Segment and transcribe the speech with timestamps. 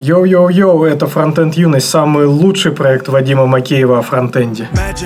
[0.00, 4.68] Йоу-йоу-йоу, это Фронтенд Юность, самый лучший проект Вадима Макеева о фронтенде.
[4.72, 4.98] Like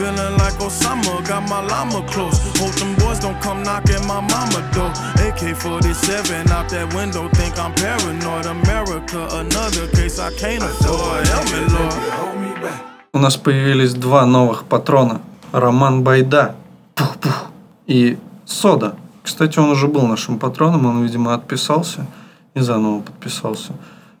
[0.00, 2.38] feeling like Osama, got my llama close.
[2.60, 4.90] Hope them boys don't come knocking my mama door.
[5.26, 8.46] AK 47 out that window, think I'm paranoid.
[8.46, 11.26] America, another case I can't afford.
[11.32, 11.94] Help me, Lord.
[13.12, 15.20] У нас появились два новых патрона.
[15.52, 16.54] Роман Байда
[16.94, 17.50] Пух-пух.
[17.86, 18.94] и Сода.
[19.22, 22.06] Кстати, он уже был нашим патроном, он, видимо, отписался
[22.54, 23.72] и заново подписался.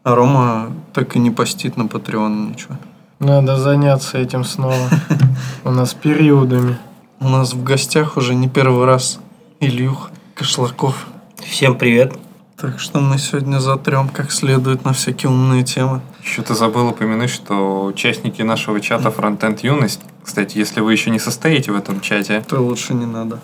[0.02, 2.76] А Рома так и не постит на Patreon ничего.
[3.20, 4.88] Надо заняться этим снова.
[5.64, 6.78] У нас периодами.
[7.20, 9.20] У нас в гостях уже не первый раз
[9.60, 11.06] Ильюх Кошлаков.
[11.36, 12.14] Всем привет.
[12.56, 16.00] Так что мы сегодня затрем как следует на всякие умные темы.
[16.24, 21.18] Еще ты забыл упомянуть, что участники нашего чата Frontend Юность, кстати, если вы еще не
[21.18, 23.38] состоите в этом чате, То лучше не надо.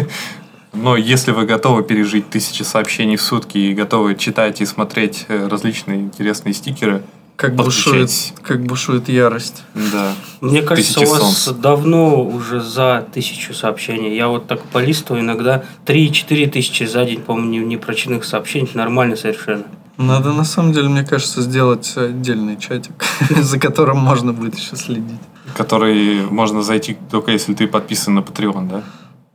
[0.72, 5.46] но если вы готовы пережить тысячи сообщений в сутки и готовы читать и смотреть э,
[5.46, 7.02] различные интересные стикеры,
[7.36, 8.10] Как бушует,
[8.42, 9.64] как бушует ярость.
[9.74, 10.12] да.
[10.40, 11.58] Мне кажется, у вас солнц.
[11.58, 14.14] давно уже за тысячу сообщений.
[14.16, 18.70] Я вот так полистываю иногда 3-4 тысячи за день, по-моему, не- непрочитанных сообщений.
[18.74, 19.64] Нормально совершенно.
[19.96, 25.18] Надо, на самом деле, мне кажется, сделать отдельный чатик, за которым можно будет еще следить.
[25.56, 28.82] который можно зайти только если ты подписан на Patreon, да?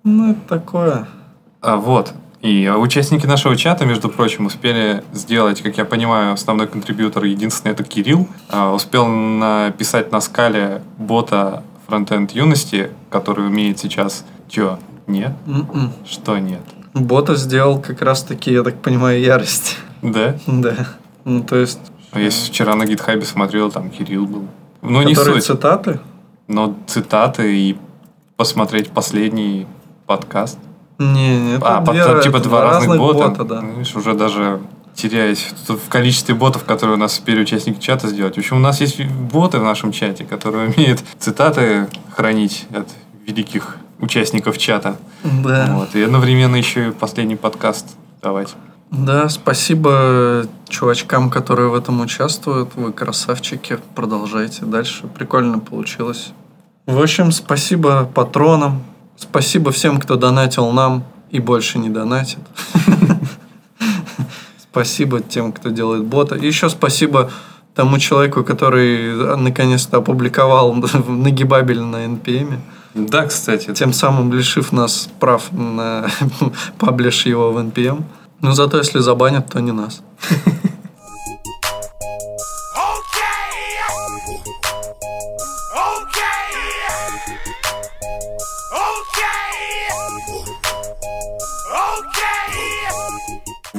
[0.05, 1.07] Ну, это такое.
[1.61, 2.13] А, вот.
[2.41, 7.83] И участники нашего чата, между прочим, успели сделать, как я понимаю, основной контрибьютор, единственный это
[7.83, 14.23] Кирилл, а, успел написать на скале бота фронтенд юности, который умеет сейчас...
[14.47, 14.79] Чё?
[15.05, 15.33] Нет?
[15.47, 15.91] М-м.
[16.07, 16.61] Что нет?
[16.93, 19.77] Бота сделал как раз-таки, я так понимаю, ярость.
[20.01, 20.37] Да?
[20.47, 20.75] Да.
[21.25, 21.79] Ну, то есть,
[22.11, 24.47] А Я вчера на гитхабе смотрел, там Кирилл был.
[24.81, 25.43] Ну, не суть.
[25.43, 25.99] цитаты?
[26.47, 27.77] Но цитаты и
[28.37, 29.67] посмотреть последний
[30.07, 30.57] подкаст.
[30.99, 33.29] Не, не, это а, две- потом, типа это два разных бота.
[33.29, 33.61] бота, да.
[33.61, 34.59] Видишь, уже даже
[34.93, 38.35] теряясь в количестве ботов, которые у нас теперь участники чата сделать.
[38.35, 42.87] В общем, у нас есть боты в нашем чате, которые умеют цитаты хранить от
[43.25, 44.97] великих участников чата.
[45.23, 45.67] Да.
[45.71, 45.95] Вот.
[45.95, 47.85] И одновременно еще и последний подкаст
[48.21, 48.53] давать.
[48.91, 52.71] Да, спасибо чувачкам, которые в этом участвуют.
[52.75, 53.77] Вы красавчики.
[53.95, 55.07] Продолжайте дальше.
[55.07, 56.31] Прикольно получилось.
[56.87, 58.81] В общем, спасибо патронам.
[59.19, 62.39] Спасибо всем, кто донатил нам и больше не донатит.
[64.71, 66.35] Спасибо тем, кто делает бота.
[66.35, 67.29] И еще спасибо
[67.75, 70.73] тому человеку, который наконец-то опубликовал
[71.07, 72.59] нагибабель на NPM.
[72.93, 73.73] Да, кстати.
[73.73, 76.07] Тем самым лишив нас прав на
[76.79, 78.03] паблиш его в NPM.
[78.41, 80.01] Но зато если забанят, то не нас.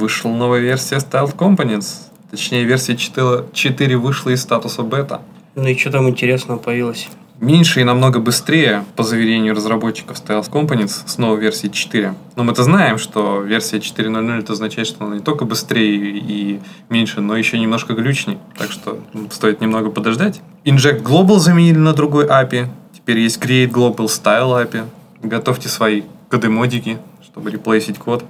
[0.01, 2.07] Вышла новая версия Style Components.
[2.31, 5.21] Точнее, версия 4, 4 вышла из статуса бета.
[5.53, 7.07] Ну и что там интересного появилось?
[7.39, 12.15] Меньше и намного быстрее, по заверению разработчиков Style Components, с новой версии 4.
[12.35, 17.21] Но мы-то знаем, что версия 4.0.0 это означает, что она не только быстрее и меньше,
[17.21, 18.39] но еще немножко глючней.
[18.57, 18.97] Так что
[19.29, 20.41] стоит немного подождать.
[20.65, 22.69] Inject Global заменили на другой API.
[22.91, 24.83] Теперь есть Create Global Style API.
[25.21, 28.25] Готовьте свои коды-модики, чтобы реплейсить код.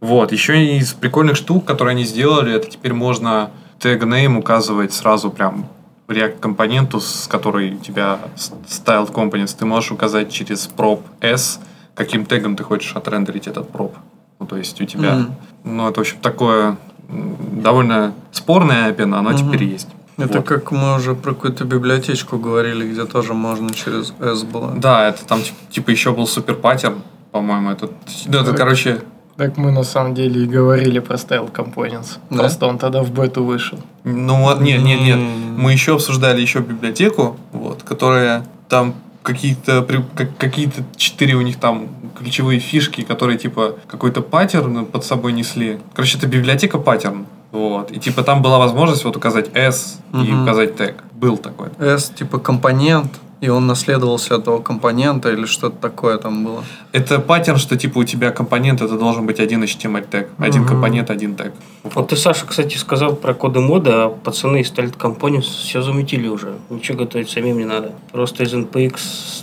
[0.00, 5.30] Вот, еще из прикольных штук, которые они сделали, это теперь можно тег name указывать сразу
[5.30, 5.66] прям
[6.08, 11.58] React компоненту, с которой у тебя styled components, ты можешь указать через prop s,
[11.94, 13.92] каким тегом ты хочешь отрендерить этот prop.
[14.38, 15.34] Ну, то есть у тебя, Мгм.
[15.64, 16.76] ну, это, в общем, такое
[17.08, 19.38] довольно спорное API, но оно Мгм.
[19.38, 19.88] теперь есть.
[20.18, 20.46] Это Вот.
[20.46, 24.72] как мы уже про какую-то библиотечку говорили, где тоже можно через S было.
[24.76, 27.02] Да, это там тип- типа еще был супер паттерн,
[27.32, 27.90] по-моему, это,
[28.26, 29.02] ну, это, короче,
[29.36, 32.18] Так мы на самом деле и говорили про Style Components.
[32.30, 32.38] Да?
[32.38, 33.78] Просто он тогда в бету вышел.
[34.04, 35.18] Ну, вот, нет, нет, нет.
[35.58, 41.88] Мы еще обсуждали еще библиотеку, вот, которая там какие-то как- какие-то четыре у них там
[42.18, 45.78] ключевые фишки, которые типа какой-то паттерн под собой несли.
[45.94, 47.26] Короче, это библиотека паттерн.
[47.52, 47.90] Вот.
[47.90, 51.02] И типа там была возможность вот указать S и указать тег.
[51.12, 51.68] Был такой.
[51.78, 53.10] S типа компонент,
[53.46, 56.64] и он наследовался от этого компонента или что-то такое там было.
[56.90, 60.28] Это паттерн, что типа у тебя компонент это должен быть один HTML тег.
[60.38, 60.70] Один Мгм.
[60.70, 61.52] компонент, один тег.
[61.84, 66.26] Вот ты, Саша, кстати, сказал про коды мода, а пацаны из Styled Components все замутили
[66.26, 66.54] уже.
[66.70, 67.92] Ничего готовить самим не надо.
[68.10, 68.94] Просто из NPX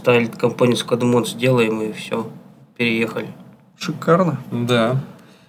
[0.04, 2.28] Styled Components коды мод сделаем и все.
[2.76, 3.28] Переехали.
[3.80, 4.38] Шикарно.
[4.52, 4.98] Да.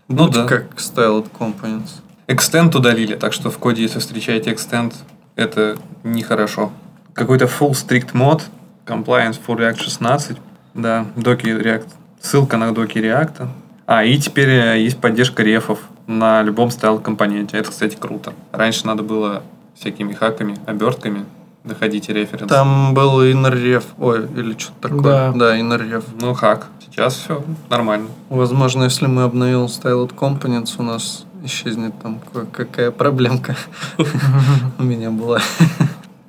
[0.06, 0.44] Ну Будь да.
[0.46, 1.90] как Styled Components.
[2.28, 4.94] Extend удалили, так что в коде, если встречаете extend,
[5.34, 6.70] это нехорошо.
[7.14, 8.42] Какой-то full strict мод,
[8.86, 10.36] compliance for React 16,
[10.74, 11.88] да, доки React,
[12.20, 13.48] ссылка на доки React.
[13.86, 17.58] А, и теперь э, есть поддержка рефов на любом стайл компоненте.
[17.58, 18.32] Это, кстати, круто.
[18.52, 19.42] Раньше надо было
[19.74, 21.24] всякими хаками, обертками
[21.64, 22.48] доходить и референс.
[22.48, 25.02] Там был inner ой, или что-то такое.
[25.02, 25.32] Да.
[25.32, 26.68] Да, inner Ну, хак.
[26.80, 28.08] Сейчас все нормально.
[28.28, 32.20] Возможно, если мы обновим Styled Components, у нас исчезнет там
[32.52, 33.56] какая проблемка
[34.78, 35.40] у меня была.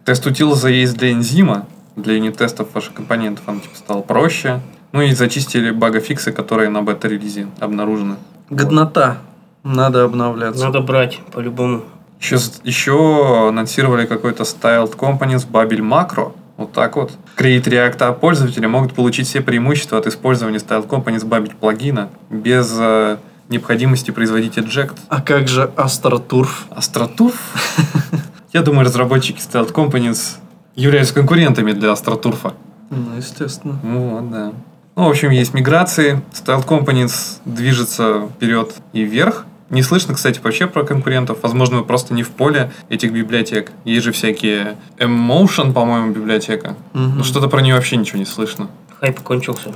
[0.05, 1.65] Тест утилза есть для энзима,
[1.95, 4.61] для юнит-тестов ваших компонентов он типа стал проще.
[4.91, 8.17] Ну и зачистили багофиксы, которые на бета-релизе обнаружены.
[8.51, 9.17] Годнота.
[9.63, 10.63] Надо обновляться.
[10.63, 11.85] Надо брать по-любому.
[12.21, 16.33] Еще, еще анонсировали какой-то styled components Babel Macro.
[16.57, 17.11] Вот так вот.
[17.35, 22.71] Create React App пользователи могут получить все преимущества от использования styled components Babel плагина без
[22.77, 23.17] э,
[23.49, 24.97] необходимости производить eject.
[25.09, 26.49] А как же AstroTurf?
[26.69, 27.33] AstroTurf?
[28.55, 30.37] Я думаю, разработчики styled components
[30.77, 32.53] являются конкурентами для AstroTurf.
[32.89, 33.77] Ну, естественно.
[33.83, 34.53] Вот, да.
[34.95, 36.21] Ну, в общем, есть миграции.
[36.31, 39.45] Styled Components движется вперед и вверх.
[39.69, 41.39] Не слышно, кстати, вообще про конкурентов.
[41.41, 43.73] Возможно, вы просто не в поле этих библиотек.
[43.83, 46.77] Есть же всякие Emotion, по-моему, библиотека.
[46.93, 47.17] Мгм.
[47.17, 48.69] Но что-то про нее вообще ничего не слышно.
[49.01, 49.73] Хайп кончился.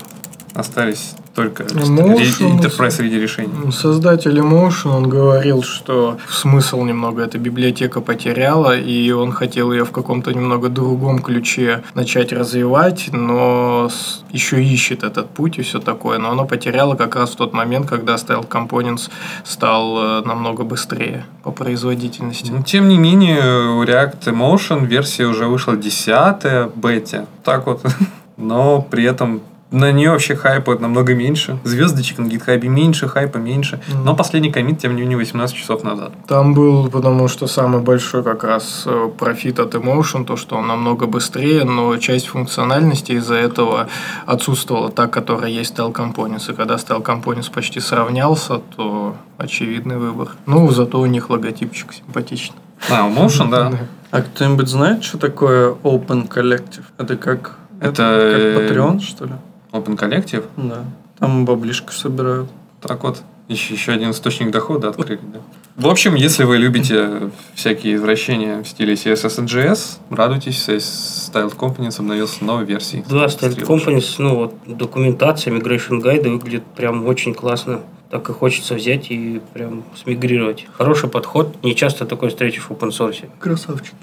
[0.54, 2.60] Остались только Emotion.
[2.60, 3.72] Enterprise среди решений.
[3.72, 9.92] Создатель Emotion, он говорил, что смысл немного эта библиотека потеряла, и он хотел ее в
[9.92, 13.90] каком-то немного другом ключе начать развивать, но
[14.32, 16.18] еще ищет этот путь и все такое.
[16.18, 19.10] Но оно потеряло как раз в тот момент, когда Style Components
[19.46, 22.52] стал э, намного быстрее по производительности.
[22.52, 27.28] Но, тем не менее, у React Emotion версия уже вышла 10 бете.
[27.44, 27.82] Так вот.
[28.38, 29.42] Но при этом
[29.72, 31.60] на нее вообще хайпа намного меньше.
[31.64, 33.80] Звездочек на гитхабе меньше, хайпа меньше.
[34.04, 36.12] Но последний комит, тем не менее, 18 часов назад.
[36.28, 40.68] Там был, потому что самый большой как раз э, профит от Emotion, то, что он
[40.68, 43.88] намного быстрее, но часть функциональности из-за этого
[44.26, 46.52] отсутствовала та, которая есть в Style Components.
[46.52, 50.30] И когда Style Components почти сравнялся, то очевидный выбор.
[50.48, 52.58] Ну, зато у них логотипчик симпатичный.
[52.90, 53.72] А, Motion, да.
[54.10, 56.86] А кто-нибудь знает, что такое Open Collective?
[56.98, 57.56] Это как...
[57.80, 59.32] Это, как э, Patreon, что ли?
[59.72, 60.46] Open Collective.
[60.58, 60.86] Да.
[61.20, 62.50] Там баблишко собирают.
[62.82, 65.20] Так вот, еще, еще один источник дохода открыли.
[65.34, 65.40] Да.
[65.76, 72.00] В общем, если вы любите всякие извращения в стиле CSS и JS, радуйтесь, Styled Components
[72.00, 73.04] обновился новой версией.
[73.10, 73.92] Да, Style Стрелочка.
[73.92, 77.82] Companies, ну вот документация, migration гайды выглядит прям очень классно.
[78.10, 80.66] Так и хочется взять и прям смигрировать.
[80.74, 83.30] Хороший подход, не часто такой встретишь в open source.
[83.40, 83.96] Красавчики.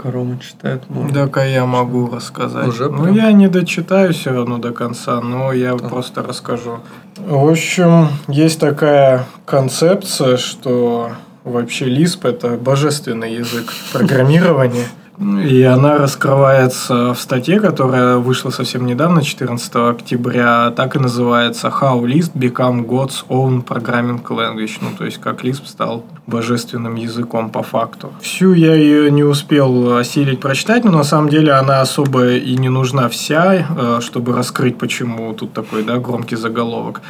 [0.00, 1.12] Пока Рома читает, можно.
[1.12, 2.66] Так, а я могу рассказать.
[2.68, 6.78] Уже ну, я не дочитаю все равно до конца, но я просто расскажу.
[7.18, 11.10] В общем, есть такая концепция, что
[11.44, 14.86] вообще Lisp это божественный язык программирования.
[15.20, 20.70] И она раскрывается в статье, которая вышла совсем недавно, 14 октября.
[20.70, 24.78] Так и называется «How Lisp become God's own programming language».
[24.80, 28.12] Ну, то есть, как Lisp стал божественным языком по факту.
[28.20, 32.70] Всю я ее не успел осилить прочитать, но на самом деле она особо и не
[32.70, 37.02] нужна вся, э, чтобы раскрыть, почему тут такой да, громкий заголовок.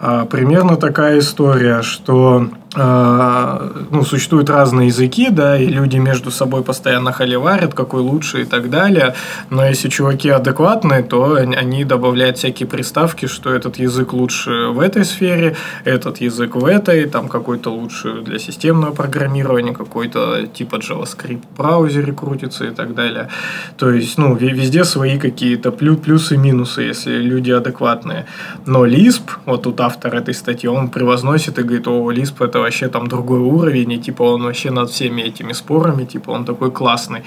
[0.00, 7.12] А, Примерно такая история, что ну, существуют разные языки, да, и люди между собой постоянно
[7.12, 9.14] холиварят, какой лучше и так далее.
[9.50, 15.04] Но если чуваки адекватные, то они- добавляют всякие приставки, что этот язык лучше в этой
[15.04, 21.56] сфере, этот язык в этой, там какой-то лучше для системного программирования, какой-то типа JavaScript в
[21.56, 23.28] браузере крутится и так далее.
[23.76, 28.26] То есть, ну, ве- везде свои какие-то плю- плюсы и минусы, если люди адекватные.
[28.66, 32.88] Но Lisp, вот тут автор этой статьи, он превозносит и говорит, о, Lisp это вообще
[32.88, 37.22] там другой уровень, и типа он вообще над всеми этими спорами, типа он такой классный.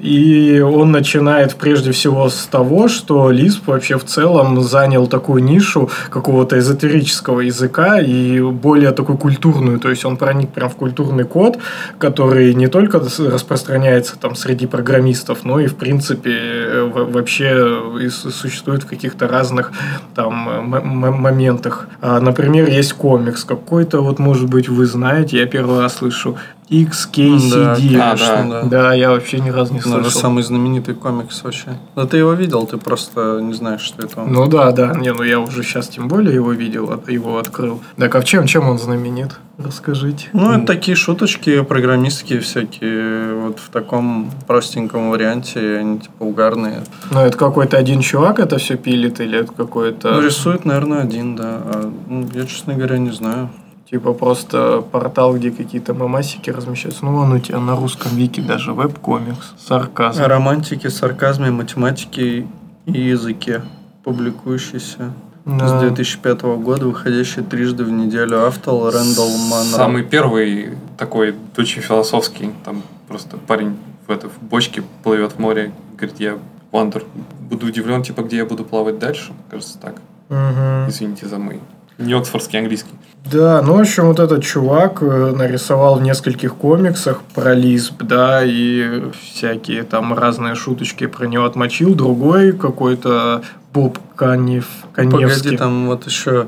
[0.00, 5.88] И он начинает прежде всего с того, что Lisp вообще в целом занял такую нишу
[6.10, 11.58] какого-то эзотерического языка и более такую культурную, то есть он проник прям в культурный код,
[11.98, 18.86] который не только распространяется там среди программистов, но и в принципе э, вообще существует в
[18.86, 19.72] каких-то разных
[20.14, 21.88] там м- моментах.
[22.00, 26.36] А, Например, есть комикс какой-то, вот может быть вы знаете, я первый раз слышу.
[26.70, 27.50] XKCD.
[27.50, 28.62] Да, А, конечно, да.
[28.62, 28.68] да.
[28.68, 30.20] Да, я вообще ни разу не Наверное, слышал.
[30.20, 31.78] самый знаменитый комикс вообще.
[31.94, 34.32] Да ты его видел, ты просто не знаешь, что это он.
[34.32, 34.94] Ну да, да.
[34.94, 37.80] Не, ну я уже сейчас тем более его видел, его открыл.
[37.96, 39.38] Так а в чем, чем он знаменит?
[39.58, 40.28] Расскажите.
[40.32, 46.82] Ну, это такие шуточки программистские всякие, вот в таком простеньком варианте, они типа угарные.
[47.12, 50.14] Ну, это какой-то один чувак это все пилит, или это какой-то...
[50.14, 51.60] Ну, рисует, наверное, один, да.
[51.64, 53.48] А, ну, я, честно говоря, не знаю.
[53.90, 57.04] Типа просто портал, где какие-то мемасики размещаются.
[57.04, 59.52] Ну, вон у тебя на русском вики даже веб-комикс.
[59.58, 60.22] Сарказм.
[60.22, 62.46] О романтике, сарказме, математике
[62.86, 63.62] и языке,
[64.02, 65.12] публикующийся
[65.44, 65.68] Да.
[65.68, 68.46] с 2005 года, выходящий трижды в неделю.
[68.46, 69.76] Автор Рэндалл Манро.
[69.76, 73.76] Самый первый такой очень философский, там просто парень
[74.06, 76.38] в, это, в бочке плывет в море, говорит, я
[76.72, 77.04] вандер,
[77.50, 79.96] буду удивлен, типа, где я буду плавать дальше, кажется так.
[80.30, 80.88] Мгм.
[80.88, 81.60] Извините за мой
[81.98, 82.90] не оксфордский английский.
[83.30, 88.42] Да, ну, в общем, вот этот чувак э, нарисовал в нескольких комиксах про Лисп, да,
[88.44, 91.94] и всякие там разные шуточки про него отмочил.
[91.94, 93.42] Другой какой-то
[93.74, 95.40] Боб Канев, Каневский.
[95.40, 96.46] Погоди, там вот еще,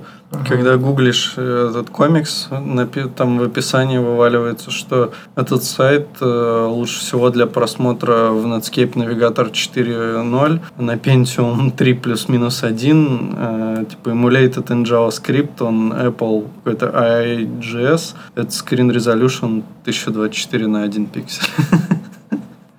[0.48, 2.48] когда гуглишь э, этот комикс,
[3.16, 9.50] там в описании вываливается, что этот сайт э, лучше всего для просмотра в Netscape Navigator
[9.50, 18.14] 4.0 на Pentium 3 плюс-минус 1, э, типа emulated in JavaScript, он Apple какой-то IGS,
[18.36, 21.42] это screen resolution 1024 на 1 пиксель.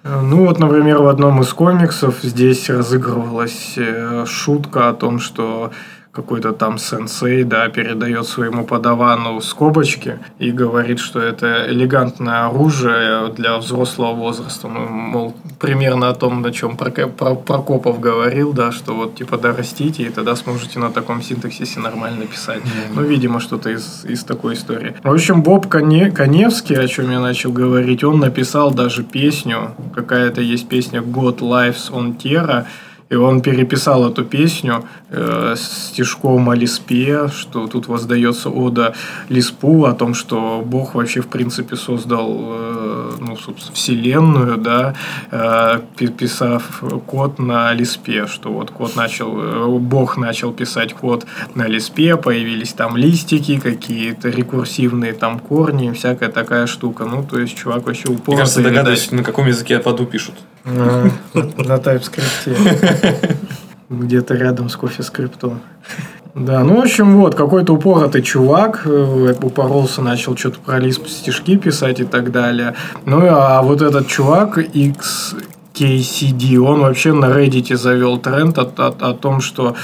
[0.10, 5.72] Ну вот, например, в одном из комиксов здесь разыгрывалась э, шутка о том, что
[6.18, 13.58] какой-то там сенсей, да, передает своему подавану скобочки и говорит, что это элегантное оружие для
[13.58, 14.68] взрослого возраста.
[14.68, 20.10] Ну, мол, примерно о том, о чем Прокопов говорил, да, что вот типа дорастите, и
[20.10, 22.64] тогда сможете на таком синтаксисе нормально писать.
[22.96, 24.96] Ну, видимо, что-то из, из такой истории.
[25.04, 29.76] В общем, Боб Коне- Коневский, о чем я начал говорить, он написал даже песню.
[29.94, 32.66] Какая-то есть песня God Lives on Terra.
[33.10, 38.96] И он переписал эту песню э, стишком о Лиспе, что тут воздается ода
[39.30, 44.96] Лиспу о том, что Бог вообще в принципе создал э, ну, собственно, вселенную, да,
[45.32, 51.26] э, пи- писав код на Лиспе, что вот код начал, э, Бог начал писать код
[51.56, 57.06] на Лиспе, появились там листики, какие-то рекурсивные там корни, всякая такая штука.
[57.06, 58.24] Ну, то есть чувак вообще упорно.
[58.28, 60.36] Мне кажется, догадываюсь, на каком языке аду пишут.
[60.68, 63.36] А, На TypeScript.
[63.90, 65.60] Где-то рядом с кофе-скриптом.
[66.36, 71.56] Да, ну, в общем, вот, какой-то упоротый чувак э, упоролся, начал что-то про Lisp стишки
[71.58, 72.76] писать и так далее.
[73.06, 79.14] Ну, а вот этот чувак, XKCD, он вообще на Reddit завел тренд о, о- о
[79.14, 79.76] том, что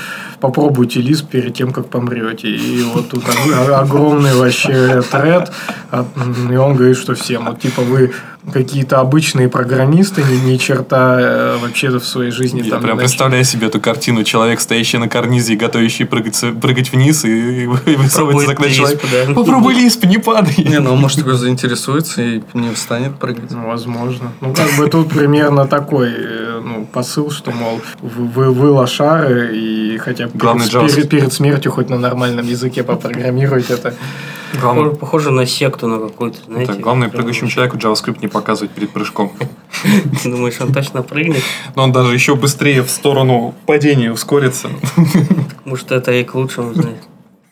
[0.42, 2.50] попробуйте Lisp перед тем, как помрете.
[2.50, 5.52] И вот тут ог- огромный вообще тред.
[5.92, 6.08] от-
[6.52, 8.12] И он говорит, что всем, вот типа вы
[8.52, 13.44] какие-то обычные программисты, ни, ни черта э, вообще в своей жизни Я там прям представляю
[13.44, 14.24] себе эту картину.
[14.24, 19.02] Человек, стоящий на карнизе и готовящий прыгать, прыгать вниз, и высовывается Пробует из окна человек.
[19.12, 19.34] да.
[19.34, 20.56] Попробуй лисп, не падай.
[20.58, 23.52] Не, ну он может такой заинтересуется и не встанет прыгать.
[23.52, 24.32] Ну, возможно.
[24.42, 29.56] Ну, как бы тут примерно такой э, ну, посыл, что, мол, вы, вы, вы лошары,
[29.56, 33.94] и хотя бы перед, перед, перед смертью хоть на нормальном языке попрограммируйте это.
[34.62, 36.74] Похоже, похоже на секту на какую-то, знаете.
[36.74, 39.32] Это главное прыгающему человеку JavaScript не показывать перед прыжком.
[40.24, 41.44] Ты думаешь, он точно прыгнет?
[41.76, 44.70] Но он даже еще быстрее в сторону падения ускорится.
[45.66, 47.02] Может, это и к лучшему, знаете.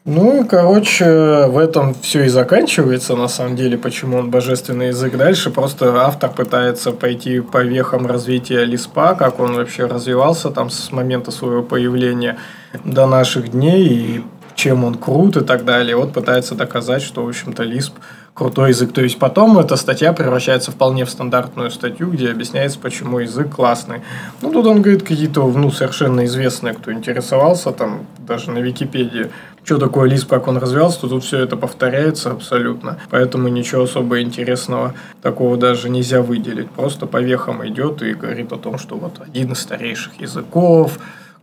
[0.04, 5.16] Ну, короче, в этом все и заканчивается, на самом деле, почему он божественный язык.
[5.16, 10.92] Дальше просто автор пытается пойти по вехам развития Лиспа, как он вообще развивался там с
[10.92, 12.38] момента своего появления
[12.84, 14.24] до наших дней, и
[14.56, 15.96] чем он крут и так далее.
[15.96, 17.94] Вот пытается доказать, что, в общем-то, Лисп
[18.34, 18.94] крутой язык.
[18.94, 24.02] То есть потом эта статья превращается вполне в стандартную статью, где объясняется, почему язык классный.
[24.42, 29.30] Ну, тут он говорит какие-то, ну, совершенно известные, кто интересовался, там, даже на Википедии,
[29.64, 32.98] что такое Лисп, как он развивался, то тут все это повторяется абсолютно.
[33.10, 36.70] Поэтому ничего особо интересного такого даже нельзя выделить.
[36.72, 40.98] Просто по вехам идет и говорит о том, что вот один из старейших языков,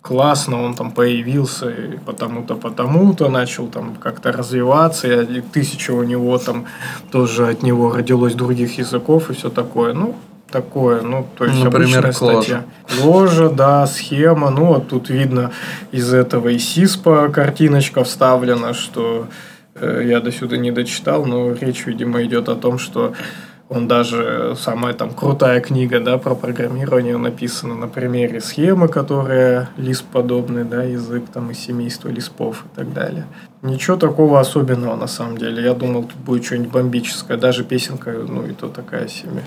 [0.08, 1.70] классно, он там появился
[2.06, 6.64] потому-то, потому-то, начал там как-то развиваться, и тысяча у него там
[7.10, 9.92] тоже от него родилось других языков и все такое.
[9.92, 10.14] Ну,
[10.50, 12.42] такое, ну, то есть Например, обычная кложа.
[12.42, 12.64] статья.
[13.02, 15.50] Кложа, да, схема, ну, вот тут видно
[15.92, 19.26] из этого и сиспа картиночка вставлена, что
[19.74, 23.12] э, я до сюда не дочитал, но речь, видимо, идет о том, что
[23.68, 30.06] Он даже самая там крутая книга, да, про программирование написана на примере схемы, которая лисп
[30.06, 33.26] подобный, да, язык там из семейства лиспов и так далее.
[33.60, 35.62] Ничего такого особенного на самом деле.
[35.62, 37.36] Я думал, тут будет что-нибудь бомбическое.
[37.36, 39.42] Даже песенка, ну и то такая себе.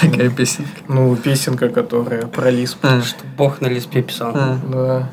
[0.00, 0.70] Какая песенка?
[0.88, 2.78] Ну, песенка, которая про лисп.
[2.82, 4.32] А, Что Бог на лиспе писал.
[4.34, 4.58] а.
[4.70, 5.08] Да,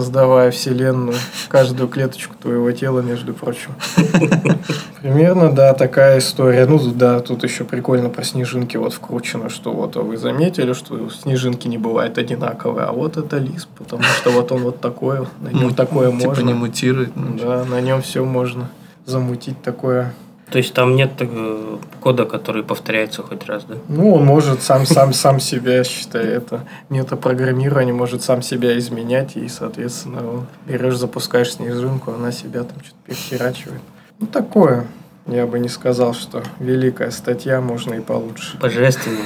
[0.00, 1.14] создавая вселенную,
[1.48, 3.72] каждую клеточку твоего тела, между прочим.
[5.02, 6.66] Примерно, да, такая история.
[6.66, 11.10] Ну, да, тут еще прикольно про снежинки вот вкручено, что вот а вы заметили, что
[11.10, 15.48] снежинки не бывают одинаковые, а вот это лист, потому что вот он вот такой, на
[15.48, 16.42] нем такое Типа можно.
[16.46, 17.14] не мутирует.
[17.14, 18.70] ну, Да, на нем все можно
[19.04, 20.14] замутить такое.
[20.50, 23.76] То есть там нет э, кода, который повторяется хоть раз, да?
[23.88, 29.48] Ну, он может сам, сам, сам себя, считай, это метапрограммирование может сам себя изменять, и,
[29.48, 33.80] соответственно, он берешь, запускаешь снежинку, она себя там что-то перехерачивает.
[34.18, 34.86] Ну, такое.
[35.26, 38.58] Я бы не сказал, что великая статья, можно и получше.
[38.58, 39.24] Божественно.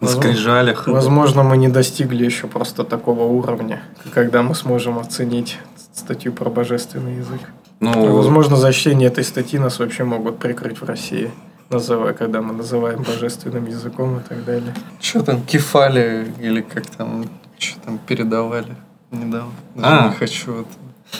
[0.00, 0.86] На скрижалях.
[0.86, 3.82] Возможно, мы не достигли еще просто такого уровня,
[4.14, 5.58] когда мы сможем оценить
[5.92, 7.40] статью про божественный язык.
[7.80, 11.30] Ну, Возможно, за чтение этой статьи нас вообще могут прикрыть в России,
[11.70, 14.74] называя, когда мы называем божественным языком и так далее.
[15.00, 17.24] Что там, кефали или как там,
[17.58, 18.76] что там передавали
[19.10, 19.52] недавно.
[19.74, 20.08] Даже А.
[20.08, 20.66] не хочу.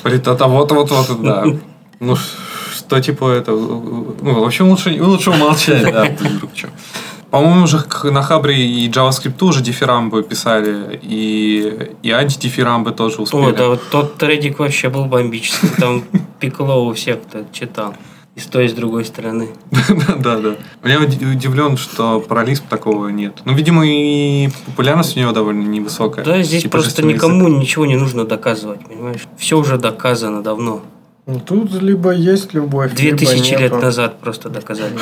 [0.05, 1.45] это вот, вот, вот, да.
[1.99, 2.17] Ну,
[2.75, 3.53] что типа это...
[3.53, 6.05] Ну, в общем, лучше, лучше умолчать, да.
[6.05, 6.51] вдруг.
[7.31, 13.43] По-моему, уже к- на Хабре и JavaScript уже дифирамбы писали, и, и антидифирамбы тоже успели.
[13.43, 15.69] О, да, вот тот тредик вообще был бомбический.
[15.79, 16.03] Там
[16.41, 17.95] пикло у всех, кто читал.
[18.37, 19.49] И с той, и с другой стороны.
[20.19, 20.55] Да, да.
[20.85, 23.39] Я уди- удивлен, что про Lisp такого нет.
[23.45, 26.25] Ну, видимо, и популярность у него довольно невысокая.
[26.25, 29.27] Да, здесь Типа просто никому ничего не нужно доказывать, понимаешь?
[29.37, 30.83] Все уже доказано давно.
[31.27, 34.95] Ну, тут либо есть любовь, Две либо тысячи лет назад просто доказали.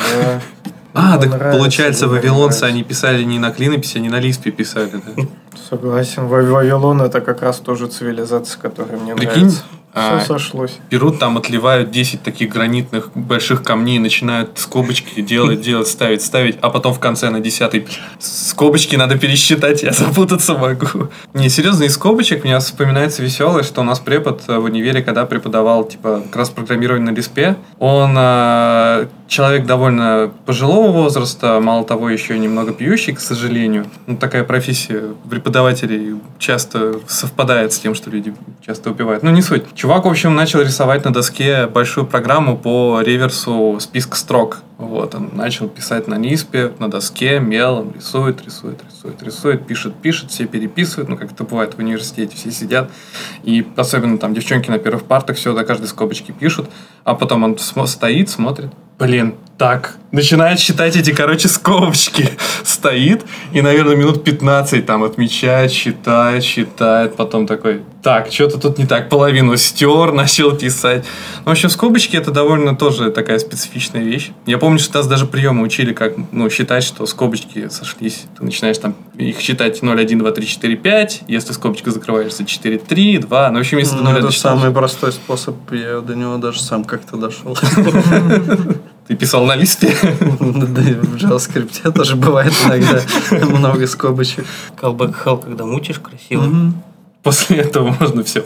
[0.93, 4.91] А, так нравится, получается, не вавилонцы, они писали не на клинописи, они на лиспе писали,
[4.91, 5.23] да?
[5.69, 6.27] Согласен.
[6.27, 9.63] Ва- Вавилон это как раз тоже цивилизация, которая мне Прикинь, нравится.
[9.93, 10.77] А, Все сошлось.
[10.89, 16.69] Берут там, отливают 10 таких гранитных больших камней, начинают скобочки делать, делать, ставить, ставить, а
[16.69, 17.87] потом в конце на 10
[18.19, 21.09] скобочки надо пересчитать, я запутаться могу.
[21.33, 25.85] Не, серьезно, из скобочек мне вспоминается веселое, что у нас препод в универе, когда преподавал,
[25.85, 32.37] типа, как раз программирование на лиспе, он э, человек довольно пожилого возраста, мало того, еще
[32.37, 33.85] немного пьющий, к сожалению.
[34.07, 38.33] Ну, такая профессия преподавателей часто совпадает с тем, что люди
[38.65, 39.23] часто убивают.
[39.23, 39.63] Ну, не суть.
[39.79, 44.57] Чувак, в общем, начал рисовать на доске большую программу по реверсу списка строк.
[44.77, 50.31] Вот, он начал писать на Ниспе, на доске, мелом, рисует, рисует, рисует, рисует, пишет, пишет,
[50.31, 52.91] все переписывают, ну, как это бывает в университете, все сидят,
[53.43, 56.69] и особенно там девчонки на первых партах все до каждой скобочки пишут,
[57.05, 62.29] а потом он смо- стоит, смотрит, блин, так, начинает считать эти, короче, скобочки,
[62.63, 68.85] стоит, и, наверное, минут 15 там отмечает, считает, считает, потом такой, так, что-то тут не
[68.85, 71.03] так, половину стер, начал писать.
[71.39, 74.31] Ну, в общем, скобочки это довольно тоже такая специфичная вещь.
[74.45, 78.23] Я помню, что нас даже приемы учили, как ну, считать, что скобочки сошлись.
[78.37, 81.21] Ты начинаешь там их считать 0, 1, 2, 3, 4, 5.
[81.27, 83.49] Если скобочка закрываешься 4, 3, 2.
[83.49, 86.61] Ну, в общем, если Ну, 0 это досчитал, самый простой способ, я до него даже
[86.61, 87.57] сам как-то дошел.
[89.09, 89.87] ты писал на листе.
[90.01, 93.01] Да в JavaScript тоже бывает иногда
[93.57, 94.45] много скобочек.
[94.79, 96.71] Callback hell, когда мутишь красиво.
[97.23, 98.45] После этого можно все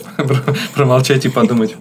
[0.74, 1.76] промолчать и подумать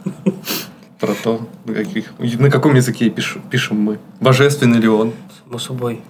[0.99, 3.99] про то, на, каких- на каком языке пишем мы.
[4.21, 5.13] Божественный ли он?
[5.47, 6.01] Само собой.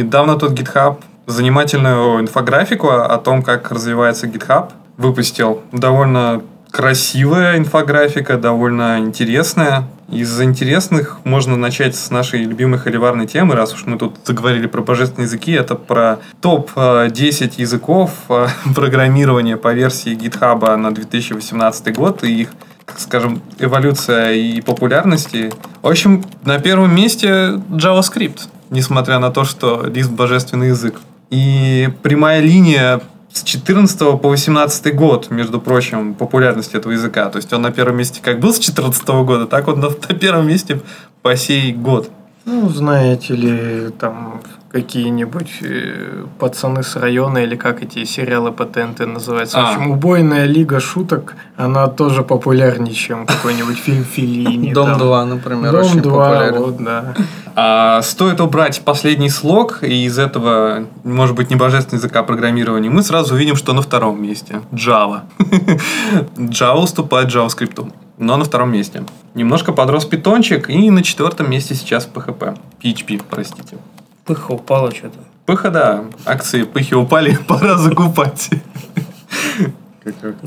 [0.00, 5.60] Недавно тут GitHub занимательную инфографику о том, как развивается GitHub, выпустил.
[5.72, 9.84] Довольно красивая инфографика, довольно интересная.
[10.08, 14.80] Из интересных можно начать с нашей любимой холиварной темы, раз уж мы тут заговорили про
[14.80, 22.40] божественные языки, это про топ-10 языков э, программирования по версии GitHub на 2018 год и
[22.40, 22.48] их
[22.96, 25.52] скажем, эволюция и популярности.
[25.82, 27.28] В общем, на первом месте
[27.70, 31.00] JavaScript, несмотря на то, что Lisp божественный язык.
[31.30, 33.00] И прямая линия
[33.32, 37.28] с 14 по 18 год, между прочим, популярности этого языка.
[37.30, 40.14] То есть он на первом месте как был с 14 года, так он на, на
[40.14, 40.80] первом месте
[41.22, 42.10] по сей год.
[42.44, 44.40] Ну, знаете ли, там
[44.72, 49.58] какие-нибудь э, пацаны с района или как эти сериалы по ТНТ называются.
[49.58, 49.64] А.
[49.64, 54.72] В общем, убойная лига шуток, она тоже популярнее, чем какой-нибудь фильм Филини.
[54.72, 54.98] Дом там.
[54.98, 56.58] 2, например, Дом очень 2, популярен.
[56.60, 57.14] вот, да.
[57.56, 63.34] А стоит убрать последний слог, и из этого, может быть, небожественного языка программирования, мы сразу
[63.34, 64.60] увидим, что на втором месте.
[64.70, 65.22] Java.
[66.36, 69.02] Java уступает JavaScript, но на втором месте.
[69.34, 72.56] Немножко подрос питончик, и на четвертом месте сейчас PHP.
[72.82, 73.78] PHP, простите.
[74.24, 75.18] Пыха упала что-то.
[75.46, 76.04] Пыха, да.
[76.24, 78.50] Акции пыхи упали, пора закупать.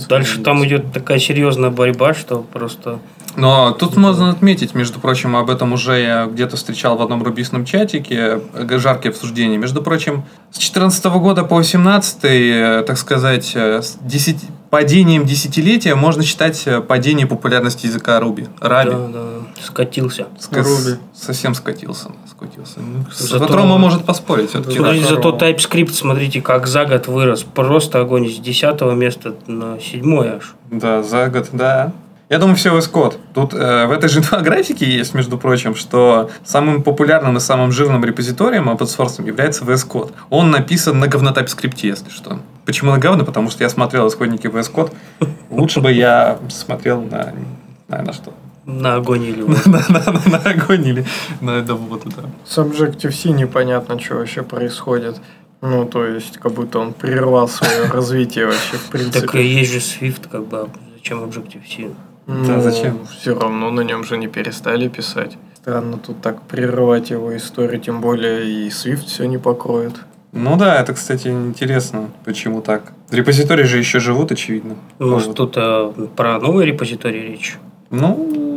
[0.10, 3.00] Дальше там идет такая серьезная борьба, что просто...
[3.36, 7.66] Но тут можно отметить, между прочим, об этом уже я где-то встречал в одном рубисном
[7.66, 9.58] чатике, э, жаркие обсуждения.
[9.58, 14.38] Между прочим, с 2014 года по 2018, так сказать, э, с 10,
[14.70, 18.48] падением десятилетия можно считать э, падение популярности языка Руби.
[18.60, 18.92] Раби.
[18.92, 19.26] Да, да,
[19.64, 20.28] скатился.
[20.40, 21.00] Ска- Руби.
[21.16, 22.12] Совсем скатился.
[22.44, 22.80] Скатился.
[22.80, 24.50] Ну, Зато- Рома может поспорить.
[24.50, 24.80] все-таки.
[24.80, 25.38] Да, зато.
[25.38, 27.44] TypeScript, смотрите, как за год вырос.
[27.44, 30.56] Просто огонь с 10 места на 7 аж.
[30.72, 31.92] Да, за год, да.
[32.30, 33.18] Я думаю, все VS Code.
[33.34, 38.04] Тут э, в этой же инфографике есть, между прочим, что самым популярным и самым жирным
[38.04, 40.12] репозиторием open source является VS Code.
[40.30, 42.40] Он написан на говно TypeScript, если что.
[42.66, 43.24] Почему на говно?
[43.26, 44.92] Потому что я смотрел исходники VS Code.
[45.52, 47.34] Лучше бы я смотрел на,
[47.88, 48.34] на, на что?
[48.66, 49.42] На огонь или
[50.30, 51.06] На, огонь или
[51.42, 52.30] на это вот это.
[52.46, 55.18] С Objective-C непонятно, что вообще происходит.
[55.62, 59.20] Ну, то есть, как будто он прервал свое развитие вообще, в принципе.
[59.22, 61.90] Так и есть же Swift, как бы, а зачем Objective-C?
[62.28, 63.06] Да, зачем?
[63.08, 65.38] Все равно на нем же не перестали писать.
[65.56, 69.94] Странно тут так прерывать его историю, тем более и Swift все не покроет.
[70.32, 72.94] Ну да, это, кстати, интересно, почему так.
[73.12, 74.76] Репозитории же еще живут, очевидно.
[75.00, 75.38] Может, Вот.
[75.38, 77.58] тут э, про новый репозиторий речь?
[77.92, 78.53] Ну,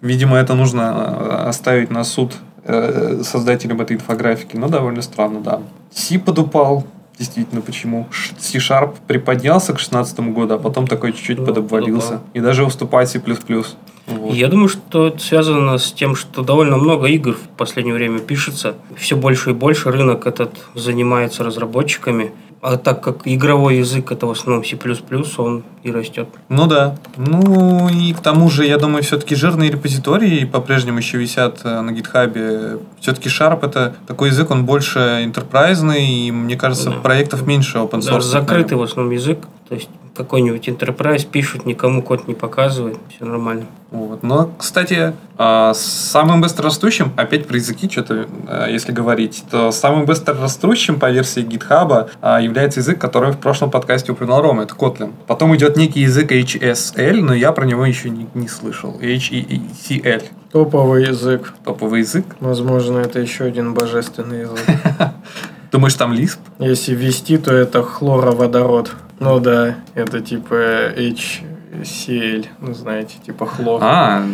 [0.00, 2.34] видимо, это нужно э, оставить на суд
[2.64, 4.56] э, создателям этой инфографики.
[4.56, 5.60] Но довольно странно, да.
[5.92, 6.84] Си подупал.
[7.18, 8.06] Действительно, почему?
[8.38, 12.08] C-Sharp приподнялся к 2016 году, а потом такой чуть-чуть Да, подобвалился.
[12.12, 12.26] подупал.
[12.32, 13.20] И даже уступает C++.
[14.06, 14.34] Вот.
[14.34, 18.74] Я думаю, что это связано с тем, что довольно много игр в последнее время пишется.
[18.96, 22.32] Все больше и больше рынок этот занимается разработчиками.
[22.62, 24.76] А так как игровой язык это в основном C++,
[25.38, 26.28] он и растет.
[26.50, 26.96] Ну да.
[27.16, 31.90] Ну и к тому же, я думаю, все-таки жирные репозитории по-прежнему еще висят э, на
[31.92, 32.78] гитхабе.
[33.00, 36.96] Все-таки Sharp это такой язык, он больше интерпрайзный, и мне кажется, Да.
[36.96, 38.20] проектов меньше open Да, source.
[38.22, 39.38] закрытый в основном язык.
[39.70, 43.66] То есть какой-нибудь enterprise пишут, никому код не показывает, все нормально.
[43.90, 44.22] Вот.
[44.22, 51.00] Но, кстати, а, самым быстрорастущим, опять про языки что-то, а, если говорить, то самым быстрорастущим
[51.00, 55.12] по версии GitHub а, является язык, который в прошлом подкасте упоминал Рома, это Kotlin.
[55.26, 58.98] Потом идет некий язык HSL, но я про него еще не, не слышал.
[59.00, 60.22] HECL.
[60.52, 61.52] Топовый язык.
[61.64, 62.24] Топовый язык.
[62.40, 64.60] Возможно, это еще один божественный язык.
[65.70, 66.38] Думаешь, там Lisp?
[66.58, 68.90] Если ввести, то это хлороводород.
[69.20, 73.80] Ну да, это типа HCl, ну знаете, типа хлор.
[73.82, 74.24] А,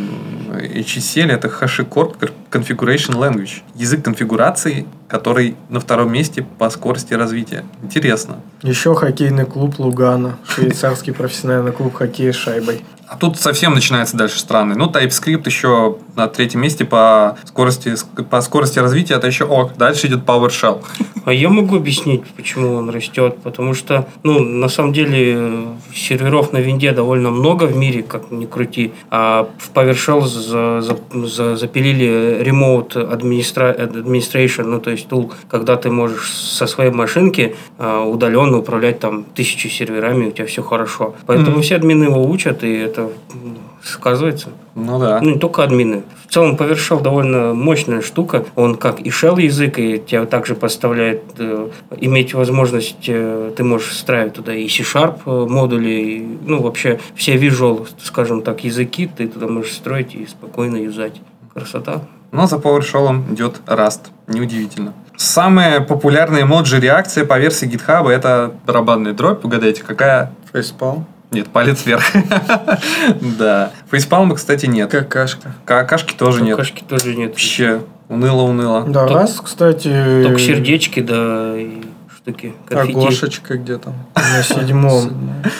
[0.52, 3.62] HCL это HashiCorp Configuration Language.
[3.74, 7.64] Язык конфигурации, который на втором месте по скорости развития.
[7.82, 8.36] Интересно.
[8.62, 12.82] Еще хоккейный клуб Лугана, швейцарский профессиональный клуб хоккея с шайбой.
[13.08, 14.74] А тут совсем начинается дальше странный.
[14.74, 17.94] Ну, TypeScript еще на третьем месте по скорости,
[18.30, 19.76] по скорости развития, это еще ок.
[19.76, 20.82] Дальше идет PowerShell.
[21.24, 23.36] А я могу объяснить, почему он растет.
[23.44, 28.44] Потому что, ну, на самом деле, серверов на винде довольно много в мире, как ни
[28.46, 28.92] крути.
[29.10, 35.76] А в PowerShell за- за- за- запилили Remote Administra- Administration, ну, то есть тул, когда
[35.76, 41.14] ты можешь со своей машинки а, удаленно управлять там тысячи серверами, у тебя все хорошо.
[41.26, 41.62] Поэтому Мгм.
[41.62, 44.48] все админы его учат, и это м, сказывается.
[44.74, 45.20] Ну да.
[45.20, 46.02] Ну, не только админы.
[46.28, 48.44] В целом, PowerShell довольно мощная штука.
[48.56, 53.88] Он как и shell язык, и тебя также поставляет э, иметь возможность, э, ты можешь
[53.88, 59.28] встраивать туда и C-Sharp э, модули, и, ну, вообще все visual, скажем так, языки ты
[59.28, 61.20] туда можешь строить и спокойно юзать.
[61.54, 62.02] Красота.
[62.32, 64.08] Но за PowerShell идет Rust.
[64.26, 64.92] Неудивительно.
[65.16, 69.44] Самая популярная эмоджи реакция по версии GitHub это барабанная дробь.
[69.44, 70.32] Угадайте, какая?
[70.52, 71.06] Фейспалм.
[71.30, 72.04] Нет, палец вверх.
[73.38, 73.72] Да.
[73.90, 74.90] Фейспалма, кстати, нет.
[74.90, 75.54] Какашка.
[75.64, 76.56] Какашки тоже нет.
[76.56, 77.30] Какашки тоже нет.
[77.30, 78.84] Вообще, уныло-уныло.
[78.84, 80.22] Да, раз, кстати...
[80.22, 81.82] Только сердечки, да, и
[82.26, 82.54] штуки.
[82.70, 82.94] А конфетти.
[83.00, 83.94] Гошечка где там?
[84.14, 85.10] На седьмом.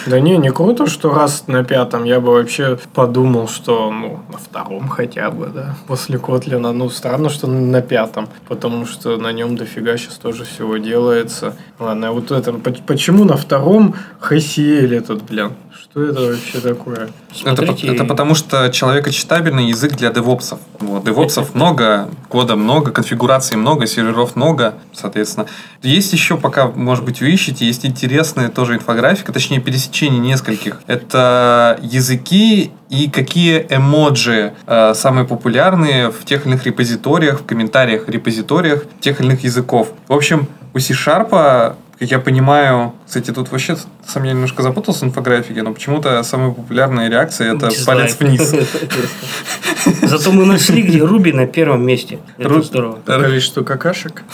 [0.07, 2.05] Да не, не круто, что раз на пятом.
[2.05, 5.77] Я бы вообще подумал, что ну на втором хотя бы, да.
[5.87, 6.73] После Котлина.
[6.73, 8.29] Ну, странно, что на пятом.
[8.49, 11.57] Потому что на нем дофига сейчас тоже всего делается.
[11.79, 12.53] Ладно, а вот это.
[12.53, 15.53] по- Почему на втором HCL этот, блин?
[15.79, 17.09] Что это вообще такое?
[17.45, 20.59] Это, это потому что человекочитабельный язык для девопсов.
[20.81, 25.47] Вот, девопсов много, кода много, конфигураций много, серверов много, соответственно.
[25.83, 30.81] Есть еще пока пока, может быть, вы ищете, есть интересная тоже инфографика, точнее, пересечение нескольких.
[30.87, 38.09] Это языки и какие эмоджи э, самые популярные в тех или иных репозиториях, в комментариях
[38.09, 39.93] репозиториях тех или иных языков.
[40.09, 45.09] В общем, у C-Sharp как я понимаю, кстати, тут вообще сам я немножко запутался в
[45.09, 47.87] инфографике, но почему-то самая популярная реакция это Дизлайк.
[47.87, 48.55] палец вниз.
[50.03, 52.19] Зато мы нашли, где Руби на первом месте.
[52.39, 52.97] Это Ру- здорово.
[52.97, 54.25] По количеству какашек.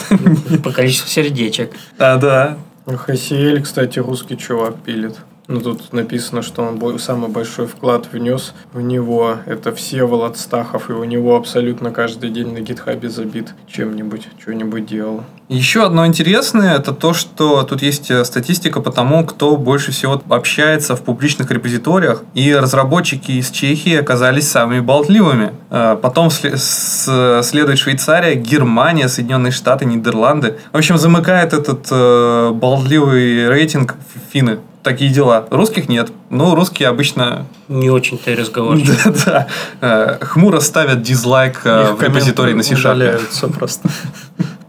[0.63, 1.71] По количеству сердечек.
[1.97, 2.57] А, да.
[2.85, 5.15] HCL, кстати, русский чувак пилит.
[5.47, 9.37] Ну, тут написано, что он самый большой вклад внес в него.
[9.45, 15.23] Это Всеволод Стахов, и у него абсолютно каждый день на гитхабе забит чем-нибудь, что-нибудь делал.
[15.49, 20.21] Еще одно интересное, это то, что тут есть э, статистика по тому, кто больше всего
[20.29, 25.51] общается в публичных репозиториях, и разработчики из Чехии оказались самыми болтливыми.
[25.69, 30.57] Э, Потом следует Швейцария, Германия, Соединенные Штаты, Нидерланды.
[30.71, 33.95] В общем, замыкает этот э, болтливый рейтинг
[34.31, 34.59] финны.
[34.83, 35.47] Такие дела.
[35.49, 36.11] Русских нет.
[36.29, 38.97] Ну, русские обычно Не очень-то и разговорчивый.
[39.25, 39.47] да,
[39.79, 43.89] да, э, хмуро ставят дизлайк э, в репозитории на удаляются просто.